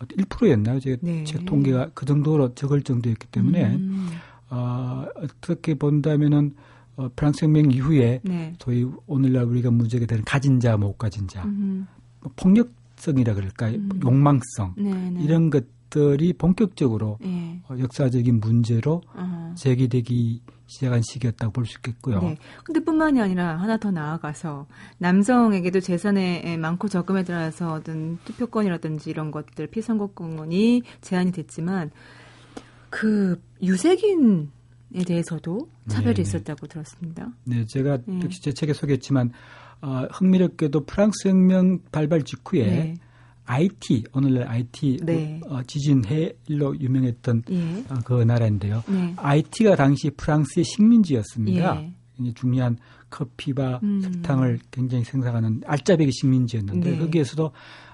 [0.00, 0.80] 1%였나요?
[0.80, 1.24] 제가 네.
[1.24, 4.08] 제 통계가 그 정도로 적을 정도였기 때문에 음.
[4.50, 6.54] 어, 어떻게 본다면은
[6.96, 8.54] 어, 프랑스 혁명 이후에 네.
[8.58, 11.86] 소위 오늘날 우리가 문제가 되는 가진 자, 못 가진 자, 음.
[12.20, 12.70] 뭐 폭력
[13.02, 13.74] 성이라 그럴까요?
[13.76, 13.90] 음.
[14.02, 15.22] 욕망성 네, 네.
[15.24, 17.60] 이런 것들이 본격적으로 네.
[17.68, 22.20] 어, 역사적인 문제로 어 제기되기 시작한 시기였다고 볼 수 있겠고요.
[22.20, 22.38] 네.
[22.64, 24.66] 근데 뿐만이 아니라 하나 더 나아가서
[24.98, 31.90] 남성에게도 재산에 많고 적금에 따라서 어떤 투표권이라든지 이런 것들 피선거권이 제한이 됐지만
[32.88, 34.50] 그 유색인
[34.94, 36.22] 에 대해서도 차별이 네네.
[36.22, 37.30] 있었다고 들었습니다.
[37.44, 38.20] 네, 제가 네.
[38.24, 39.32] 역시 제 책에 소개했지만
[39.82, 42.94] 어, 흥미롭게도 프랑스 혁명 발발 직후에 네.
[43.44, 45.40] IT 오늘날 IT 네.
[45.48, 47.84] 어, 지진 해일로 유명했던 예.
[47.90, 48.84] 어, 그 나라인데요.
[48.88, 49.14] 네.
[49.16, 51.82] IT가 당시 프랑스의 식민지였습니다.
[51.82, 51.92] 예.
[52.34, 52.78] 중요한
[53.10, 54.00] 커피와 음.
[54.00, 56.98] 설탕을 굉장히 생산하는 알짜배기 식민지였는데 네.
[56.98, 57.50] 거기에서도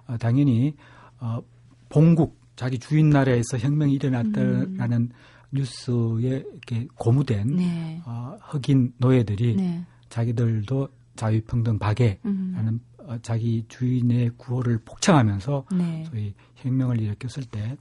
[0.07, 0.75] 어, 당연히
[1.19, 1.41] 어,
[1.89, 5.11] 봉국 자기 주인 나라에서 혁명이 일어났다라는 음.
[5.53, 8.03] 뉴스에 이렇게 고무된 네.
[8.05, 9.85] 어, 흑인 노예들이 네.
[10.11, 10.89] 자기들도
[11.19, 12.81] 자유평등 박애라는 음.
[12.99, 16.05] 어, 자기 주인의 구호를 복창하면서 네.
[16.11, 17.77] 소위 혁명을 일으켰을 때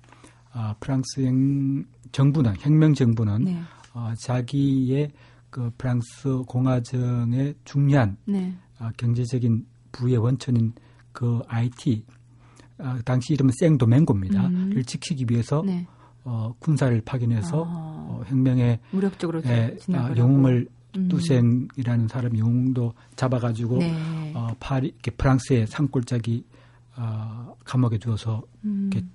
[0.54, 3.62] 어, 프랑스 형, 정부는 혁명 정부는 네.
[3.93, 5.12] 어, 자기의
[5.50, 8.54] 그 프랑스 공화정의 중요한 네.
[8.80, 10.73] 어, 경제적인 부의 원천인
[11.12, 12.06] 그 IT
[12.80, 14.47] 어, 당시 이름은 생도맹고입니다.
[14.47, 14.69] 음.
[14.73, 15.88] 를 지키기 위해서 네.
[16.23, 17.97] 어, 군사를 파견해서 아.
[18.10, 21.07] 어, 혁명에 무력적으로 예, 아, 영웅을 음.
[21.07, 24.31] 두생이라는 사람 영웅도 잡아가지고 네.
[24.33, 26.43] 어, 파리 이렇게 프랑스의 산골짜기
[26.97, 28.89] 어, 감옥에 두어서 음.
[28.91, 29.05] 이렇게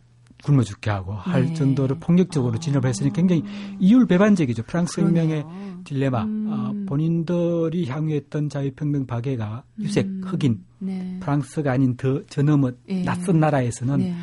[0.42, 1.54] 굶어 죽게 하고 할 네.
[1.54, 3.44] 정도로 폭력적으로 진압을 했으니 굉장히
[3.78, 4.64] 이율배반적이죠.
[4.64, 5.44] 프랑스 혁명의
[5.84, 6.24] 딜레마.
[6.24, 6.48] 음.
[6.50, 10.22] 어, 본인들이 향유했던 자유평등 박애가 유색, 음.
[10.24, 11.18] 흑인, 네.
[11.20, 13.02] 프랑스가 아닌 더 저너머 네.
[13.04, 14.14] 낯선 나라에서는 네.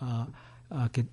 [0.00, 0.26] 어,
[0.70, 1.04] 어, 이렇게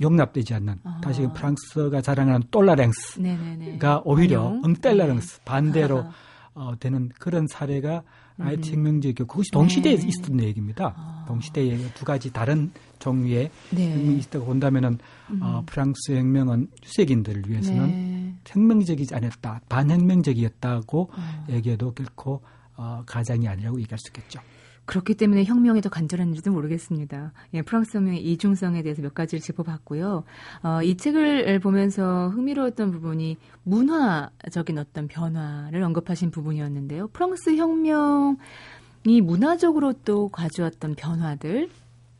[0.00, 1.00] 용, 납되지 않는 아.
[1.02, 6.04] 다시 프랑스가 자랑하는 똘라랭스가 오히려 응뗄라랭스 반대로
[6.54, 8.02] 어, 되는 그런 사례가
[8.38, 10.08] IT 혁명제교 그것이 동시대에 네.
[10.08, 10.94] 있었던 얘기입니다.
[10.96, 11.24] 아.
[11.26, 13.92] 동시대에 두 가지 다른 종류의 네.
[13.92, 14.98] 혁명이 있다고 본다면은
[15.30, 15.42] 음.
[15.42, 18.34] 어, 프랑스 혁명은 유색인들을 위해서는 네.
[18.46, 21.46] 혁명적이지 않았다, 반혁명적이었다고 아.
[21.48, 22.42] 얘기해도 결코
[22.76, 24.40] 어, 가장이 아니라고 얘기할 수 있겠죠.
[24.86, 27.32] 그렇기 때문에 혁명이 더 간절한지도 모르겠습니다.
[27.54, 30.24] 예, 프랑스 혁명의 이중성에 대해서 몇 가지를 짚어봤고요.
[30.62, 37.08] 어, 이 책을 보면서 흥미로웠던 부분이 문화적인 어떤 변화를 언급하신 부분이었는데요.
[37.08, 38.36] 프랑스 혁명이
[39.22, 41.70] 문화적으로 또 가져왔던 변화들,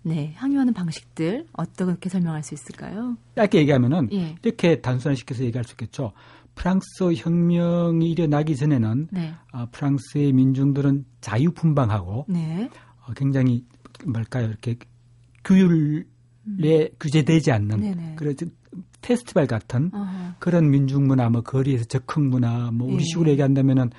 [0.03, 3.17] 네, 항유하는 방식들 어떻게 설명할 수 있을까요?
[3.37, 4.37] 짧게 얘기하면은 예.
[4.43, 6.13] 이렇게 단순화시켜서 얘기할 수 있겠죠.
[6.55, 9.35] 프랑스 혁명이 일어나기 전에는 네.
[9.53, 12.71] 어, 프랑스의 민중들은 자유분방하고 네.
[13.07, 13.65] 어, 굉장히
[14.07, 14.77] 뭘까요 이렇게
[15.45, 16.05] 규율에
[16.47, 16.89] 음.
[16.99, 18.35] 규제되지 않는 그런
[19.05, 20.35] 테스트발 같은 어허.
[20.39, 23.05] 그런 민중 문화, 뭐 거리에서 적흥 문화, 뭐 우리 예.
[23.05, 23.91] 식으로 얘기한다면은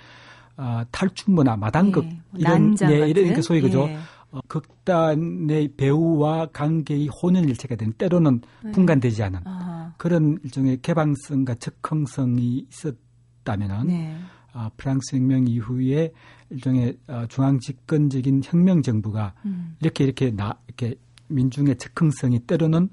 [0.57, 2.19] 어, 탈춤 문화, 마당극 예.
[2.37, 3.87] 이런 예, 이런 그 소위 그죠.
[3.87, 3.97] 예.
[4.31, 8.71] 어, 극단의 배우와 관계의 혼연일체가 된 때로는 네.
[8.71, 9.41] 분간되지 않은
[9.85, 9.93] 아.
[9.97, 14.17] 그런 일종의 개방성과 적흥성이 있었다면은 네.
[14.53, 16.11] 어, 프랑스 혁명 이후에
[16.49, 19.75] 일종의 어, 중앙 집권적인 혁명 정부가 음.
[19.81, 20.95] 이렇게 이렇게 나 이렇게
[21.27, 22.89] 민중의 적흥성이 때로는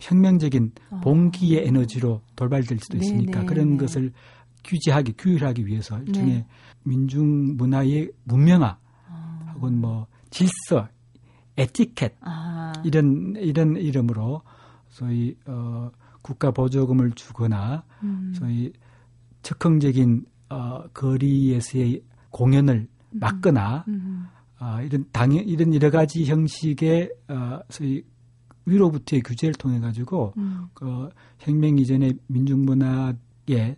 [0.00, 1.00] 혁명적인 어.
[1.02, 3.76] 봉기의 에너지로 돌발될 수도 네, 있으니까 네, 그런 네.
[3.76, 4.12] 것을
[4.64, 6.46] 규제하기 규율하기 위해서 일종의 네.
[6.82, 8.78] 민중 문화의 문명화
[9.08, 9.52] 아.
[9.54, 10.88] 혹은 뭐 질서,
[11.56, 12.72] 에티켓 아.
[12.84, 14.42] 이런 이런 이름으로
[14.88, 15.90] 소위 어
[16.24, 18.32] 국가 보조금을 주거나 음.
[18.34, 18.72] 소위
[19.42, 23.18] 적극적인 어 거리에서의 공연을 음.
[23.20, 24.26] 막거나 음.
[24.58, 28.02] 어, 이런 당연 이런 여러 가지 형식의 어 소위
[28.64, 30.68] 위로부터의 규제를 통해 가지고 음.
[30.72, 33.76] 그 혁명 이전의 민중 문화에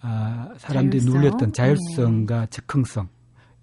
[0.00, 1.22] 아, 사람들이 자율성?
[1.22, 2.46] 눌렸던 자율성과 네.
[2.50, 3.08] 적흥성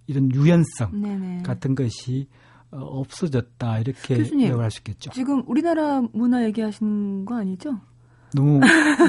[0.08, 1.44] 이런 유연성 네네.
[1.44, 2.30] 같은 것이
[2.72, 5.12] 어, 없어졌다 이렇게 교수님, 할수 있겠죠.
[5.12, 7.82] 지금 우리나라 문화 얘기하시는 거 아니죠?
[8.34, 8.60] 너무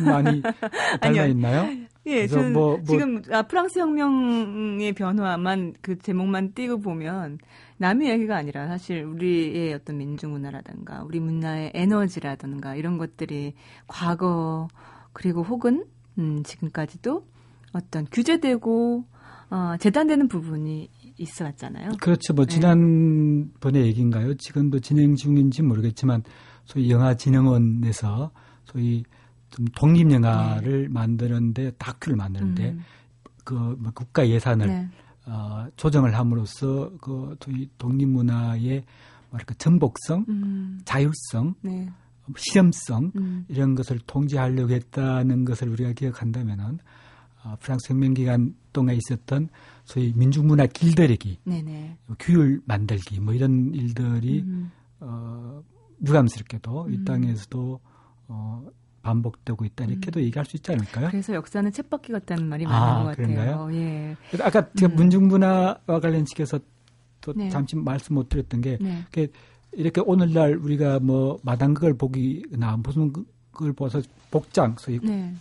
[0.05, 0.43] 많이
[1.01, 1.69] 달라 있나요?
[2.07, 7.39] 예, 저는 뭐, 뭐, 지금 아, 프랑스 혁명의 변화만 그 제목만 띄고 보면
[7.77, 13.55] 남의 얘기가 아니라 사실 우리의 어떤 민중 문화라든가 우리 문화의 에너지라든가 이런 것들이
[13.87, 14.69] 과거
[15.13, 15.85] 그리고 혹은
[16.19, 17.25] 음, 지금까지도
[17.73, 19.05] 어떤 규제되고
[19.51, 21.93] 어, 재단되는 부분이 있어 왔잖아요.
[22.01, 22.33] 그렇죠.
[22.33, 22.55] 뭐 네.
[22.55, 24.35] 지난번에 얘기인가요?
[24.35, 26.23] 지금도 진행 중인지 모르겠지만
[26.65, 28.31] 소위 영화진흥원에서
[28.73, 29.05] 소위
[29.51, 30.89] 좀 독립 영화를 네.
[30.89, 32.85] 만드는데 다큐를 만드는데 음.
[33.45, 34.89] 그뭐 국가 예산을 네.
[35.27, 38.85] 어, 조정을 함으로써 그 소위 독립 문화의
[39.31, 40.81] 뭐랄까 전복성, 음.
[40.85, 41.89] 자율성, 네.
[42.37, 43.45] 실험성 음.
[43.49, 46.79] 이런 것을 통제하려고 했다는 것을 우리가 기억한다면은
[47.45, 49.49] 어, 프랑스 혁명 기간 동안 있었던
[49.85, 51.99] 소위 민중문화 길들이기, 네네.
[52.19, 54.71] 규율 만들기 뭐 이런 일들이 음.
[55.01, 55.63] 어,
[56.07, 56.95] 유감스럽게도 음.
[56.95, 57.81] 이 땅에서도
[58.33, 58.67] 어,
[59.03, 60.25] 반복되고 있다 이렇게도 음.
[60.25, 61.09] 얘기할 수 있지 않을까요?
[61.11, 63.59] 그래서 역사는 챗바퀴 같다는 말이 많은 아, 것 그런가요?
[63.59, 63.75] 같아요.
[63.75, 64.17] 예.
[64.41, 64.97] 아까 제가 음.
[64.97, 66.59] 문중문화와 관련시켜서
[67.21, 67.49] 또 네.
[67.51, 69.05] 잠시 말씀 못 드렸던 게 네.
[69.73, 73.13] 이렇게 오늘날 우리가 뭐 마당극을 보기나 무슨
[73.53, 75.35] 걸 봐서 복장 소위 네.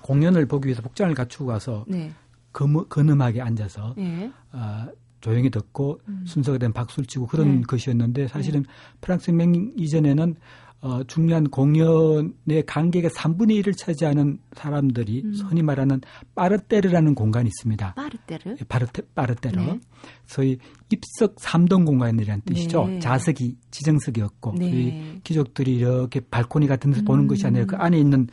[0.00, 2.12] 공연을 보기 위해서 복장을 갖추고 가서 네.
[2.50, 4.30] 금, 근음하게 앉아서 네.
[4.52, 4.86] 어,
[5.20, 6.24] 조용히 듣고 음.
[6.26, 7.62] 순서가 된 박수를 치고 그런 네.
[7.62, 8.68] 것이었는데 사실은 네.
[9.00, 10.34] 프랑스 혁명 이전에는
[10.82, 15.32] 어, 중요한 공연의 관객의 3분의 1을 차지하는 사람들이 음.
[15.48, 16.00] 흔히 말하는
[16.34, 17.94] 빠르테르라는 공간이 있습니다.
[17.94, 18.56] 빠르테르?
[18.60, 19.60] 예, 빠르테, 빠르테르.
[19.60, 19.80] 네.
[20.26, 20.58] 소위
[20.90, 22.86] 입석 3동 공간이라는 뜻이죠.
[22.86, 22.98] 네.
[22.98, 25.20] 자석이 지정석이었고 네.
[25.22, 27.06] 귀족들이 이렇게 발코니 같은 데서 음.
[27.06, 28.26] 보는 것이 아니라 그 안에 있는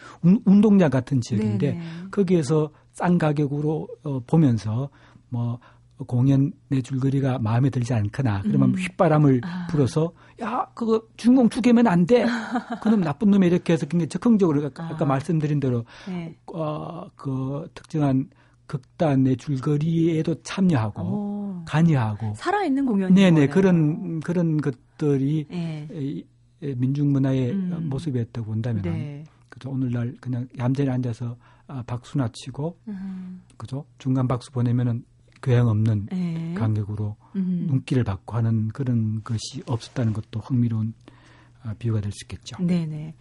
[0.43, 1.83] 운동장 같은 지역인데 네, 네.
[2.09, 4.89] 거기에서 싼 가격으로 어, 보면서
[5.29, 5.59] 뭐
[6.07, 8.75] 공연 내 줄거리가 마음에 들지 않거나 그러면 음.
[8.75, 9.67] 휘바람을 아.
[9.69, 12.25] 불어서 야 그거 주인공 죽이면 안 돼.
[12.81, 14.89] 그놈 나쁜 놈이 이렇게 해서 굉장히 적극적으로 아까, 아.
[14.91, 16.35] 아까 말씀드린 대로 네.
[16.47, 18.29] 어 그 특정한
[18.67, 21.65] 극단의 줄거리에도 참여하고 오.
[21.65, 26.23] 관여하고 살아있는 공연이 네네 그런 그런 것들이 네.
[26.77, 27.87] 민중 문화의 음.
[27.89, 29.23] 모습이었다고 본다면 네.
[29.49, 31.35] 그죠 오늘날 그냥 얌전히 앉아서
[31.67, 33.41] 아, 박수나 치고 음.
[33.57, 35.03] 그죠 중간 박수 보내면은
[35.41, 36.53] 교양 없는 네.
[36.57, 37.67] 관객으로 음.
[37.69, 40.93] 눈길을 받고 하는 그런 것이 없었다는 것도 흥미로운
[41.63, 42.57] 아, 비유가 될 수 있겠죠.
[42.63, 43.15] 네네.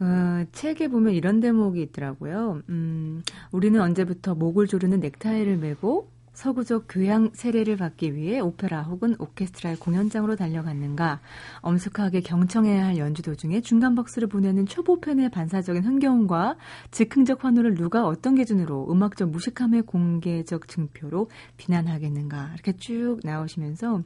[0.00, 2.62] 어, 책에 보면 이런 대목이 있더라고요.
[2.68, 9.76] 음, 우리는 언제부터 목을 조르는 넥타이를 메고 서구적 교양 세례를 받기 위해 오페라 혹은 오케스트라의
[9.78, 11.20] 공연장으로 달려갔는가,
[11.62, 16.56] 엄숙하게 경청해야 할 연주 도중에 중간 박수를 보내는 초보편의 반사적인 흥겨움과
[16.90, 24.02] 즉흥적 환호를 누가 어떤 기준으로 음악적 무식함의 공개적 증표로 비난하겠는가, 이렇게 쭉 나오시면서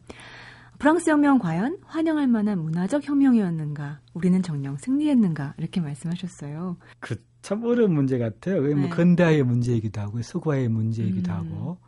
[0.79, 3.99] 프랑스 혁명 과연 환영할 만한 문화적 혁명이었는가?
[4.15, 5.55] 우리는 정령 승리했는가?
[5.59, 6.77] 이렇게 말씀하셨어요.
[7.01, 8.61] 그 참 어려운 문제 같아요.
[8.61, 8.75] 뭐 네.
[8.75, 11.37] 뭐 근대화의 문제이기도 하고 서구화의 문제이기도 음.
[11.37, 11.79] 하고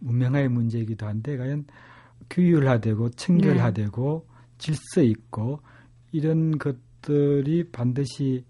[0.00, 1.64] 문명화의 문제이기도 한데 과연
[2.28, 4.40] 규율화되고 청결화되고 네.
[4.58, 5.60] 질서 있고
[6.12, 8.44] 이런 것들이 반드시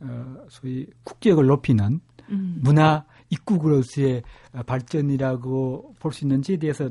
[0.00, 2.58] 어, 소위 국격을 높이는 음.
[2.60, 4.22] 문화 입국으로서의
[4.66, 6.90] 발전이라고 볼 수 있는지에 대해서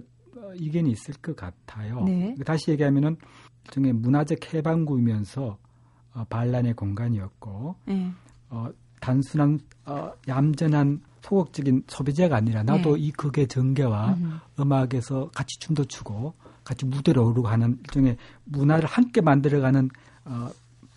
[0.56, 2.04] 이견이 있을 것 같아요.
[2.04, 2.36] 네.
[2.46, 3.18] 다시 얘기하면은
[3.66, 5.58] 일종의 문화적 해방구이면서
[6.14, 8.12] 어, 반란의 공간이었고 네.
[8.50, 8.70] 어,
[9.02, 13.02] 단순한 어, 얌전한 소극적인 소비자가 아니라 나도 네.
[13.02, 14.40] 이 극의 전개와 음.
[14.58, 16.34] 악에서 같이 춤도 추고
[16.64, 19.90] 같이 무대로 오르고 하는 일종의 문화를 함께 만들어가는
[20.26, 20.50] 어,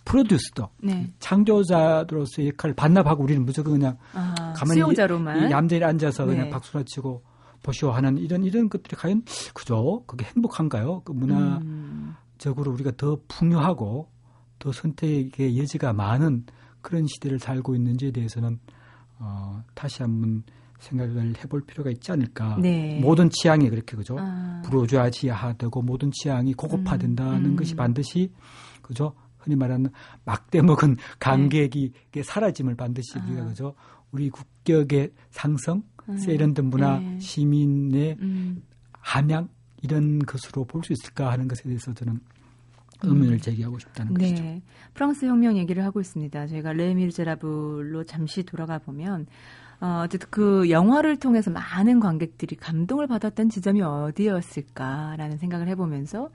[0.05, 1.11] 프로듀스도 네.
[1.19, 5.47] 창조자로서의 역할을 반납하고 우리는 무조건 그냥 아, 가만히 수용자로만.
[5.47, 6.49] 이, 얌전히 앉아서 그냥 네.
[6.51, 7.23] 박수나 치고
[7.63, 9.23] 보시오 하는 이런 이런 것들이 과연
[9.55, 10.03] 그죠?
[10.05, 11.01] 그게 행복한가요?
[11.03, 12.73] 그 문화적으로 음.
[12.75, 14.07] 우리가 더 풍요하고
[14.59, 16.45] 더 선택의 여지가 많은
[16.85, 18.59] 그런 시대를 살고 있는지에 대해서는
[19.17, 20.43] 어, 다시 한번
[20.77, 22.57] 생각을 해볼 필요가 있지 않을까.
[22.61, 22.99] 네.
[23.01, 24.17] 모든 취향이 그렇게 그죠.
[24.19, 24.61] 아.
[24.63, 27.55] 부르주아지하되고 모든 취향이 고급화된다는 음.
[27.55, 28.31] 것이 반드시
[28.83, 29.15] 그죠.
[29.39, 29.89] 흔히 말하는
[30.25, 32.23] 막대 먹은 간객이 네.
[32.23, 33.45] 사라짐을 반드시 우리가 아.
[33.45, 33.73] 그죠.
[34.11, 36.17] 우리 국격의 상성, 음.
[36.17, 37.19] 세련된 문화, 네.
[37.19, 38.61] 시민의 음.
[38.91, 39.49] 함양
[39.81, 42.19] 이런 것으로 볼 수 있을까 하는 것에 대해서 저는
[43.05, 44.31] 의문을 제기하고 싶다는 네.
[44.31, 44.61] 것이죠.
[44.93, 46.47] 프랑스 혁명 얘기를 하고 있습니다.
[46.47, 49.27] 저희가 레미르제라블로 잠시 돌아가 보면
[49.81, 56.29] 어, 어쨌든 그 영화를 통해서 많은 관객들이 감동을 받았던 지점이 어디였을까라는 생각을 해보면서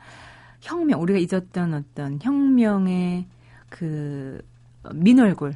[0.61, 3.27] 혁명 우리가 잊었던 어떤 혁명의
[3.71, 4.43] 그
[4.95, 5.55] 민얼굴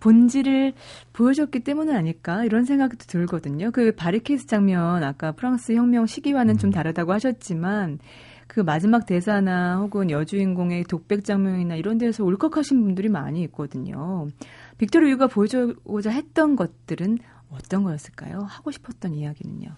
[0.00, 0.72] 본질을
[1.12, 3.70] 보여줬기 때문은 아닐까 이런 생각도 들거든요.
[3.70, 6.58] 그 바리케이스 장면 아까 프랑스 혁명 시기와는 음.
[6.58, 8.00] 좀 다르다고 하셨지만
[8.52, 14.28] 그 마지막 대사나 혹은 여주인공의 독백 장면이나 이런 데서 울컥하신 분들이 많이 있거든요.
[14.76, 17.16] 빅토르 유가 보여주고자 했던 것들은
[17.48, 18.40] 어떤 거였을까요?
[18.42, 19.70] 하고 싶었던 이야기는요.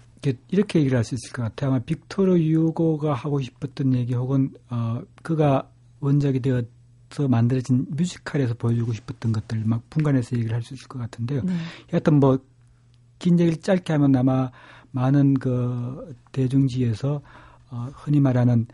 [0.48, 1.70] 이렇게 얘기를 할 수 있을 것 같아요.
[1.70, 9.30] 아마 빅토르 유고가 하고 싶었던 얘기 혹은 어 그가 원작이 되어서 만들어진 뮤지컬에서 보여주고 싶었던
[9.32, 11.42] 것들 막 분간해서 얘기를 할 수 있을 것 같은데요.
[11.44, 11.52] 네.
[11.92, 12.38] 여하튼 뭐
[13.20, 14.50] 긴 얘기를 짧게 하면 아마
[14.90, 17.22] 많은 그 대중지에서
[17.74, 18.66] 어, 흔히 말하는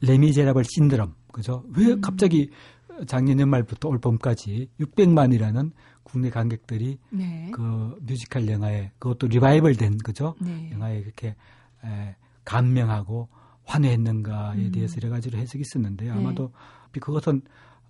[0.00, 1.62] 레미제라블 신드롬, 그죠?
[1.76, 2.00] 왜 음.
[2.00, 2.50] 갑자기
[3.06, 7.50] 작년 연말부터 올 봄까지 600만이라는 국내 관객들이 네.
[7.52, 10.34] 그 뮤지컬 영화에 그것도 리바이벌 된 그죠?
[10.40, 10.70] 네.
[10.72, 11.36] 영화에 그렇게
[11.84, 13.28] 에, 감명하고
[13.64, 14.72] 환호했는가에 음.
[14.72, 16.14] 대해서 여러 가지로 해석이 있었는데요.
[16.14, 16.20] 네.
[16.20, 16.52] 아마도
[16.92, 17.42] 그것은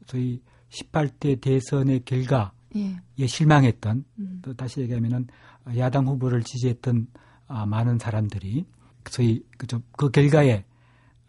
[0.07, 3.27] 저희 18대 대선의 결과에 예.
[3.27, 4.39] 실망했던 음.
[4.43, 5.29] 또 다시 얘기하면은
[5.77, 7.07] 야당 후보를 지지했던
[7.47, 8.65] 아, 많은 사람들이
[9.11, 10.65] 소위 그죠 그 결과에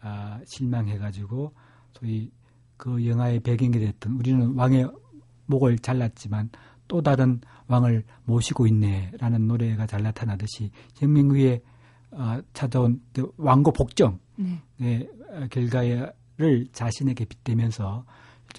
[0.00, 1.52] 아, 실망해가지고
[1.92, 2.30] 소위
[2.76, 4.88] 그 영화의 배경이 됐던 우리는 왕의
[5.46, 6.50] 목을 잘랐지만
[6.86, 11.60] 또 다른 왕을 모시고 있네라는 노래가 잘 나타나듯이 혁명위에
[12.10, 14.18] 어, 찾아온 그 왕고 복정의
[14.78, 15.08] 네.
[15.50, 18.04] 결과를 자신에게 빗대면서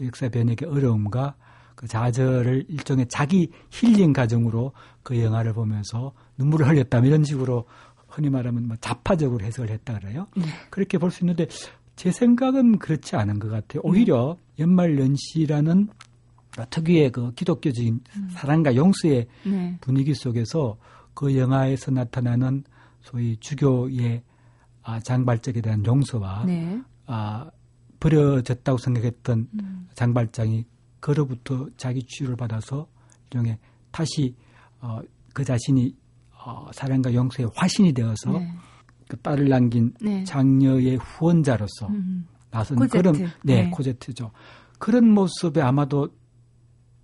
[0.02, 1.36] 역사 변혁의 어려움과
[1.76, 7.66] 그 좌절을 일종의 자기 힐링 과정으로 그 영화를 보면서 눈물을 흘렸다 이런 식으로
[8.20, 10.28] 흔히 말하면 뭐 자파적으로 해석을 했다 그래요.
[10.36, 10.44] 네.
[10.70, 11.48] 그렇게 볼 수 있는데
[11.96, 13.82] 제 생각은 그렇지 않은 것 같아요.
[13.84, 14.64] 오히려 네.
[14.64, 15.88] 연말 연시라는
[16.70, 18.30] 특유의 그 기독교적인 음.
[18.34, 19.78] 사랑과 용서의 네.
[19.80, 20.78] 분위기 속에서
[21.14, 22.64] 그 영화에서 나타나는
[23.02, 24.22] 소위 주교의
[24.84, 26.82] 아, 장발적에 대한 용서와 네.
[27.06, 27.50] 아,
[28.02, 29.88] 버려졌다고 생각했던 음.
[29.94, 30.66] 장발장이
[31.00, 32.88] 그로부터 자기 치유를 받아서
[33.26, 33.58] 일종의
[33.92, 34.36] 다시
[34.82, 35.00] 어,
[35.34, 35.96] 그 자신이
[36.46, 38.52] 어, 사랑과 용서의 화신이 되어서 네.
[39.08, 40.24] 그 딸을 남긴 네.
[40.24, 42.28] 장녀의 후원자로서 음.
[42.52, 42.98] 나선 코제트.
[42.98, 44.32] 그런 네, 네, 코제트죠.
[44.78, 46.10] 그런 모습에 아마도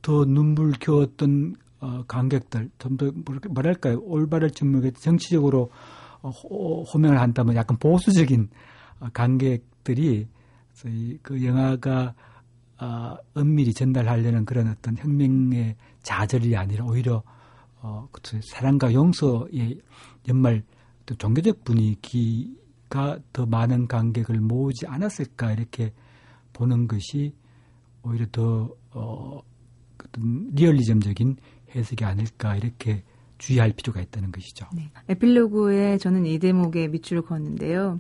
[0.02, 3.12] 더 눈물 겨웠던 어, 관객들 좀 더
[3.50, 5.70] 뭐랄까요 올바를 증명해 정치적으로
[6.22, 8.50] 어, 호, 호명을 한다면 약간 보수적인
[9.00, 10.28] 어, 관객들이
[10.74, 12.14] 저희 그 영화가
[12.80, 17.24] 어, 은밀히 전달하려는 그런 어떤 혁명의 좌절이 아니라 오히려
[17.86, 19.80] 어, 그 사랑과 용서의
[20.28, 20.64] 연말
[21.06, 25.94] 또 종교적 분위기가 더 많은 관객을 모으지 않았을까 이렇게
[26.52, 27.36] 보는 것이
[28.02, 29.40] 오히려 더 어,
[30.04, 31.38] 어떤 리얼리즘적인
[31.76, 33.04] 해석이 아닐까 이렇게
[33.38, 34.66] 주의할 필요가 있다는 것이죠.
[34.74, 34.90] 네.
[35.08, 38.00] 에필로그에 저는 이 대목에 밑줄을 그었는데요.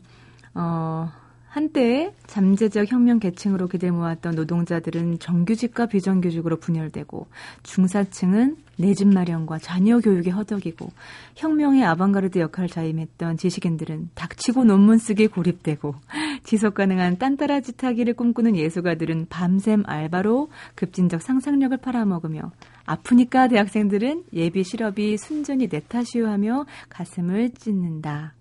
[0.55, 1.11] 어,
[1.45, 7.27] 한때 잠재적 혁명 계층으로 기대 모았던 노동자들은 정규직과 비정규직으로 분열되고
[7.61, 10.89] 중사층은 내 집 마련과 자녀 교육에 허덕이고
[11.35, 15.95] 혁명의 아방가르드 역할을 자임했던 지식인들은 닥치고 논문 쓰기 고립되고
[16.43, 22.51] 지속 가능한 딴따라짓 하기를 꿈꾸는 예술가들은 밤샘 알바로 급진적 상상력을 팔아먹으며
[22.85, 28.33] 아프니까 대학생들은 예비 실업이 순전히 내 탓이요 하며 가슴을 찢는다.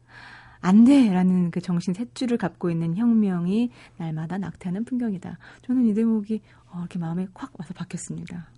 [0.60, 5.36] 안 돼 라는 그 정신 셋줄을 갖고 있는 혁명이 날마다 낙태하는 풍경이다.
[5.66, 8.48] 저는 이 대목이 어, 이렇게 마음에 콱 와서 박혔습니다.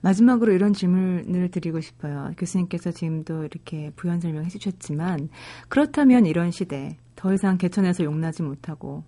[0.00, 2.32] 마지막으로 이런 질문을 드리고 싶어요.
[2.36, 5.28] 교수님께서 지금도 이렇게 부연 설명해 주셨지만
[5.68, 9.04] 그렇다면 이런 시대 더 이상 개천에서 용나지 못하고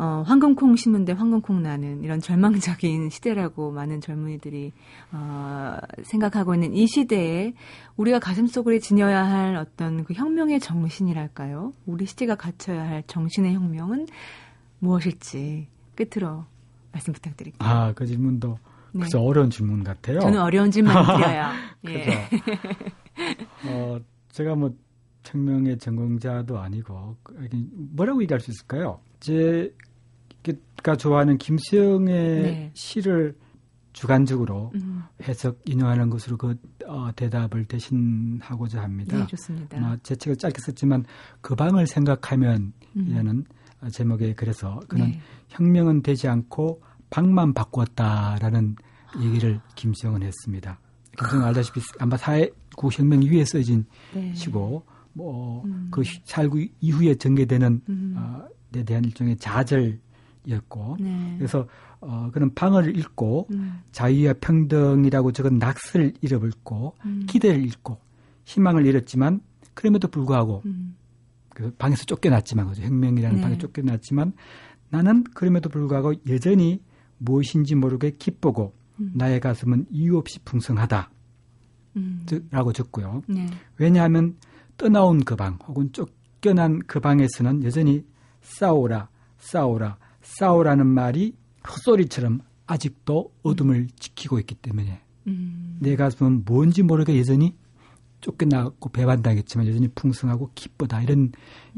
[0.00, 4.72] 어, 황금콩 심는데 황금콩 나는 이런 절망적인 시대라고 많은 젊은이들이
[5.12, 7.52] 어, 생각하고 있는 이 시대에
[7.98, 11.74] 우리가 가슴속으로 지녀야 할 어떤 그 혁명의 정신이랄까요?
[11.84, 14.06] 우리 시대가 갖춰야 할 정신의 혁명은
[14.78, 16.46] 무엇일지 끝으로
[16.92, 17.68] 말씀 부탁드릴게요.
[17.68, 18.58] 아, 그 질문도
[18.92, 19.02] 네.
[19.02, 20.20] 그저 어려운 질문 같아요.
[20.20, 21.50] 저는 어려운 질문 드려요.
[21.88, 22.28] 예.
[23.66, 23.98] 어,
[24.30, 24.74] 제가 뭐
[25.24, 27.16] 혁명의 전공자도 아니고
[27.94, 29.00] 뭐라고 얘기할 수 있을까요?
[29.20, 32.70] 제가 좋아하는 김수영의 네.
[32.74, 33.36] 시를
[33.92, 35.02] 주관적으로 음.
[35.22, 39.18] 해석 인용하는 것으로 그 어, 대답을 대신하고자 합니다.
[39.18, 39.78] 네, 좋습니다.
[39.78, 41.04] 어, 제 책을 짧게 썼지만
[41.40, 43.44] 그 방을 생각하면이라는 음.
[43.90, 45.20] 제목에 그래서 그는 네.
[45.48, 48.76] 혁명은 되지 않고 방만 바꾸었다라는
[49.20, 50.78] 얘기를 김수영은 했습니다.
[51.18, 53.84] 김수영 알다시피 아마 사회구 혁명 이후에 써진
[54.14, 54.32] 네.
[54.34, 55.90] 시고 뭐그 음.
[55.90, 58.14] 4.19 이후에 전개되는 음.
[58.16, 58.46] 어,
[58.76, 59.98] 에 대한 일종의 좌절
[60.48, 61.34] 였고 네.
[61.38, 61.66] 그래서
[62.00, 63.80] 어 그런 방을 읽고 음.
[63.92, 67.26] 자유와 평등이라고 적은 낙서를 잃어버렸고 음.
[67.26, 67.98] 기대를 잃고
[68.44, 69.40] 희망을 잃었지만
[69.74, 70.96] 그럼에도 불구하고 음.
[71.50, 73.42] 그 방에서 쫓겨났지만 그죠 혁명이라는 네.
[73.42, 74.32] 방에 쫓겨났지만
[74.88, 76.80] 나는 그럼에도 불구하고 여전히
[77.20, 79.12] 무엇인지 모르게 기쁘고 음.
[79.14, 81.10] 나의 가슴은 이유 없이 풍성하다.
[81.96, 82.26] 음.
[82.50, 83.22] 라고 적고요.
[83.28, 83.46] 네.
[83.76, 84.36] 왜냐하면
[84.76, 88.04] 떠나온 그 방 혹은 쫓겨난 그 방에서는 여전히
[88.42, 89.08] 싸우라
[89.38, 91.34] 싸우라 싸우라는 말이
[91.68, 95.76] 헛소리처럼 아직도 어둠을 지키고 있기 때문에 음.
[95.80, 97.54] 내 가슴은 뭔지 모르게 여전히
[98.20, 101.32] 쫓겨나고 배반당했지만 여전히 풍성하고 기쁘다 이런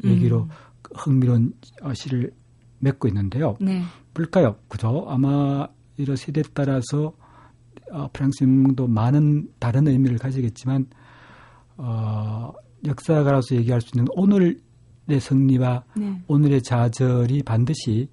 [0.05, 0.49] 얘기로 음.
[0.95, 1.55] 흥미로운
[1.95, 2.33] 시를
[2.81, 3.57] 맺고 있는데요.
[3.61, 3.83] 네.
[4.15, 4.57] 뭘까요?
[4.69, 5.07] 그죠?
[5.09, 7.15] 아마 이런 세대에 따라서
[7.91, 10.87] 어, 프랑스 혁명도 많은 다른 의미를 가지겠지만
[11.77, 12.53] 어,
[12.85, 14.57] 역사가로서 얘기할 수 있는 오늘의
[15.21, 16.23] 승리와 네.
[16.27, 18.09] 오늘의 좌절이 반드시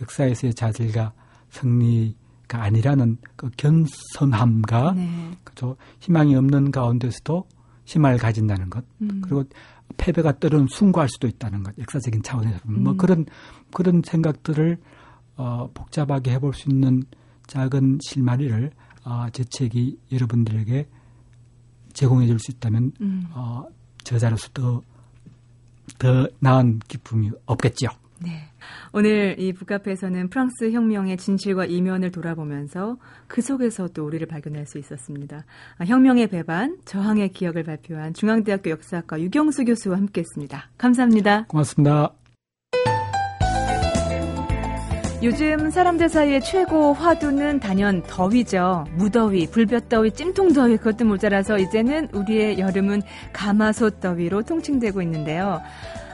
[0.00, 1.12] 역사에서의 자질과
[1.50, 5.30] 승리가 아니라는 그 견선함과 네.
[5.44, 7.46] 그죠 희망이 없는 가운데서도
[7.84, 9.20] 희망을 가진다는 것 음.
[9.22, 9.44] 그리고
[9.96, 12.84] 패배가 때로는 숭고할 수도 있다는 것 역사적인 차원에서 뭐 음.
[12.84, 13.26] 뭐 그런
[13.72, 14.78] 그런 생각들을
[15.36, 17.02] 어, 복잡하게 해볼 수 있는
[17.46, 18.70] 작은 실마리를
[19.04, 20.86] 어, 제 책이 여러분들에게
[21.92, 23.24] 제공해 줄 수 있다면 음.
[23.32, 23.64] 어,
[24.02, 24.82] 저자로서 더,
[25.98, 27.88] 더 나은 기쁨이 없겠죠.
[28.20, 28.48] 네.
[28.92, 35.44] 오늘 이 북카페에서는 프랑스 혁명의 진실과 이면을 돌아보면서 그 속에서 또 우리를 발견할 수 있었습니다.
[35.76, 40.70] 아, 혁명의 배반, 저항의 기억을 발표한 중앙대학교 역사학과 유경수 교수와 함께했습니다.
[40.78, 41.44] 감사합니다.
[41.46, 42.14] 고맙습니다.
[45.24, 48.84] 요즘 사람들 사이의 최고 화두는 단연 더위죠.
[48.94, 53.00] 무더위, 불볕더위, 찜통더위 그것도 모자라서 이제는 우리의 여름은
[53.32, 55.62] 가마솥 더위로 통칭되고 있는데요.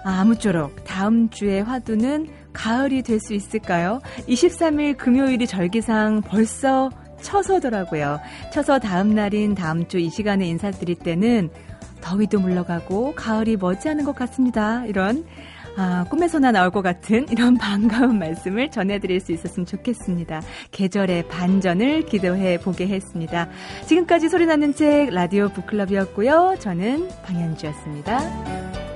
[0.05, 4.01] 아, 무쪼록 다음 주의 화두는 가을이 될 수 있을까요?
[4.29, 6.89] 23일 금요일이 절기상 벌써
[7.21, 8.21] 처서더라고요.
[8.53, 11.51] 처서 다음 날인 다음 주 이 시간에 인사드릴 때는
[12.01, 14.87] 더위도 물러가고 가을이 머지않은 것 같습니다.
[14.87, 15.25] 이런
[15.77, 20.43] 아, 꿈에서나 나올 것 같은 이런 반가운 말씀을 전해드릴 수 있었으면 좋겠습니다.
[20.71, 23.49] 계절의 반전을 기도해 보게 했습니다.
[23.87, 26.57] 지금까지 소리나는 책 라디오 북클럽이었고요.
[26.59, 28.90] 저는 방현주였습니다.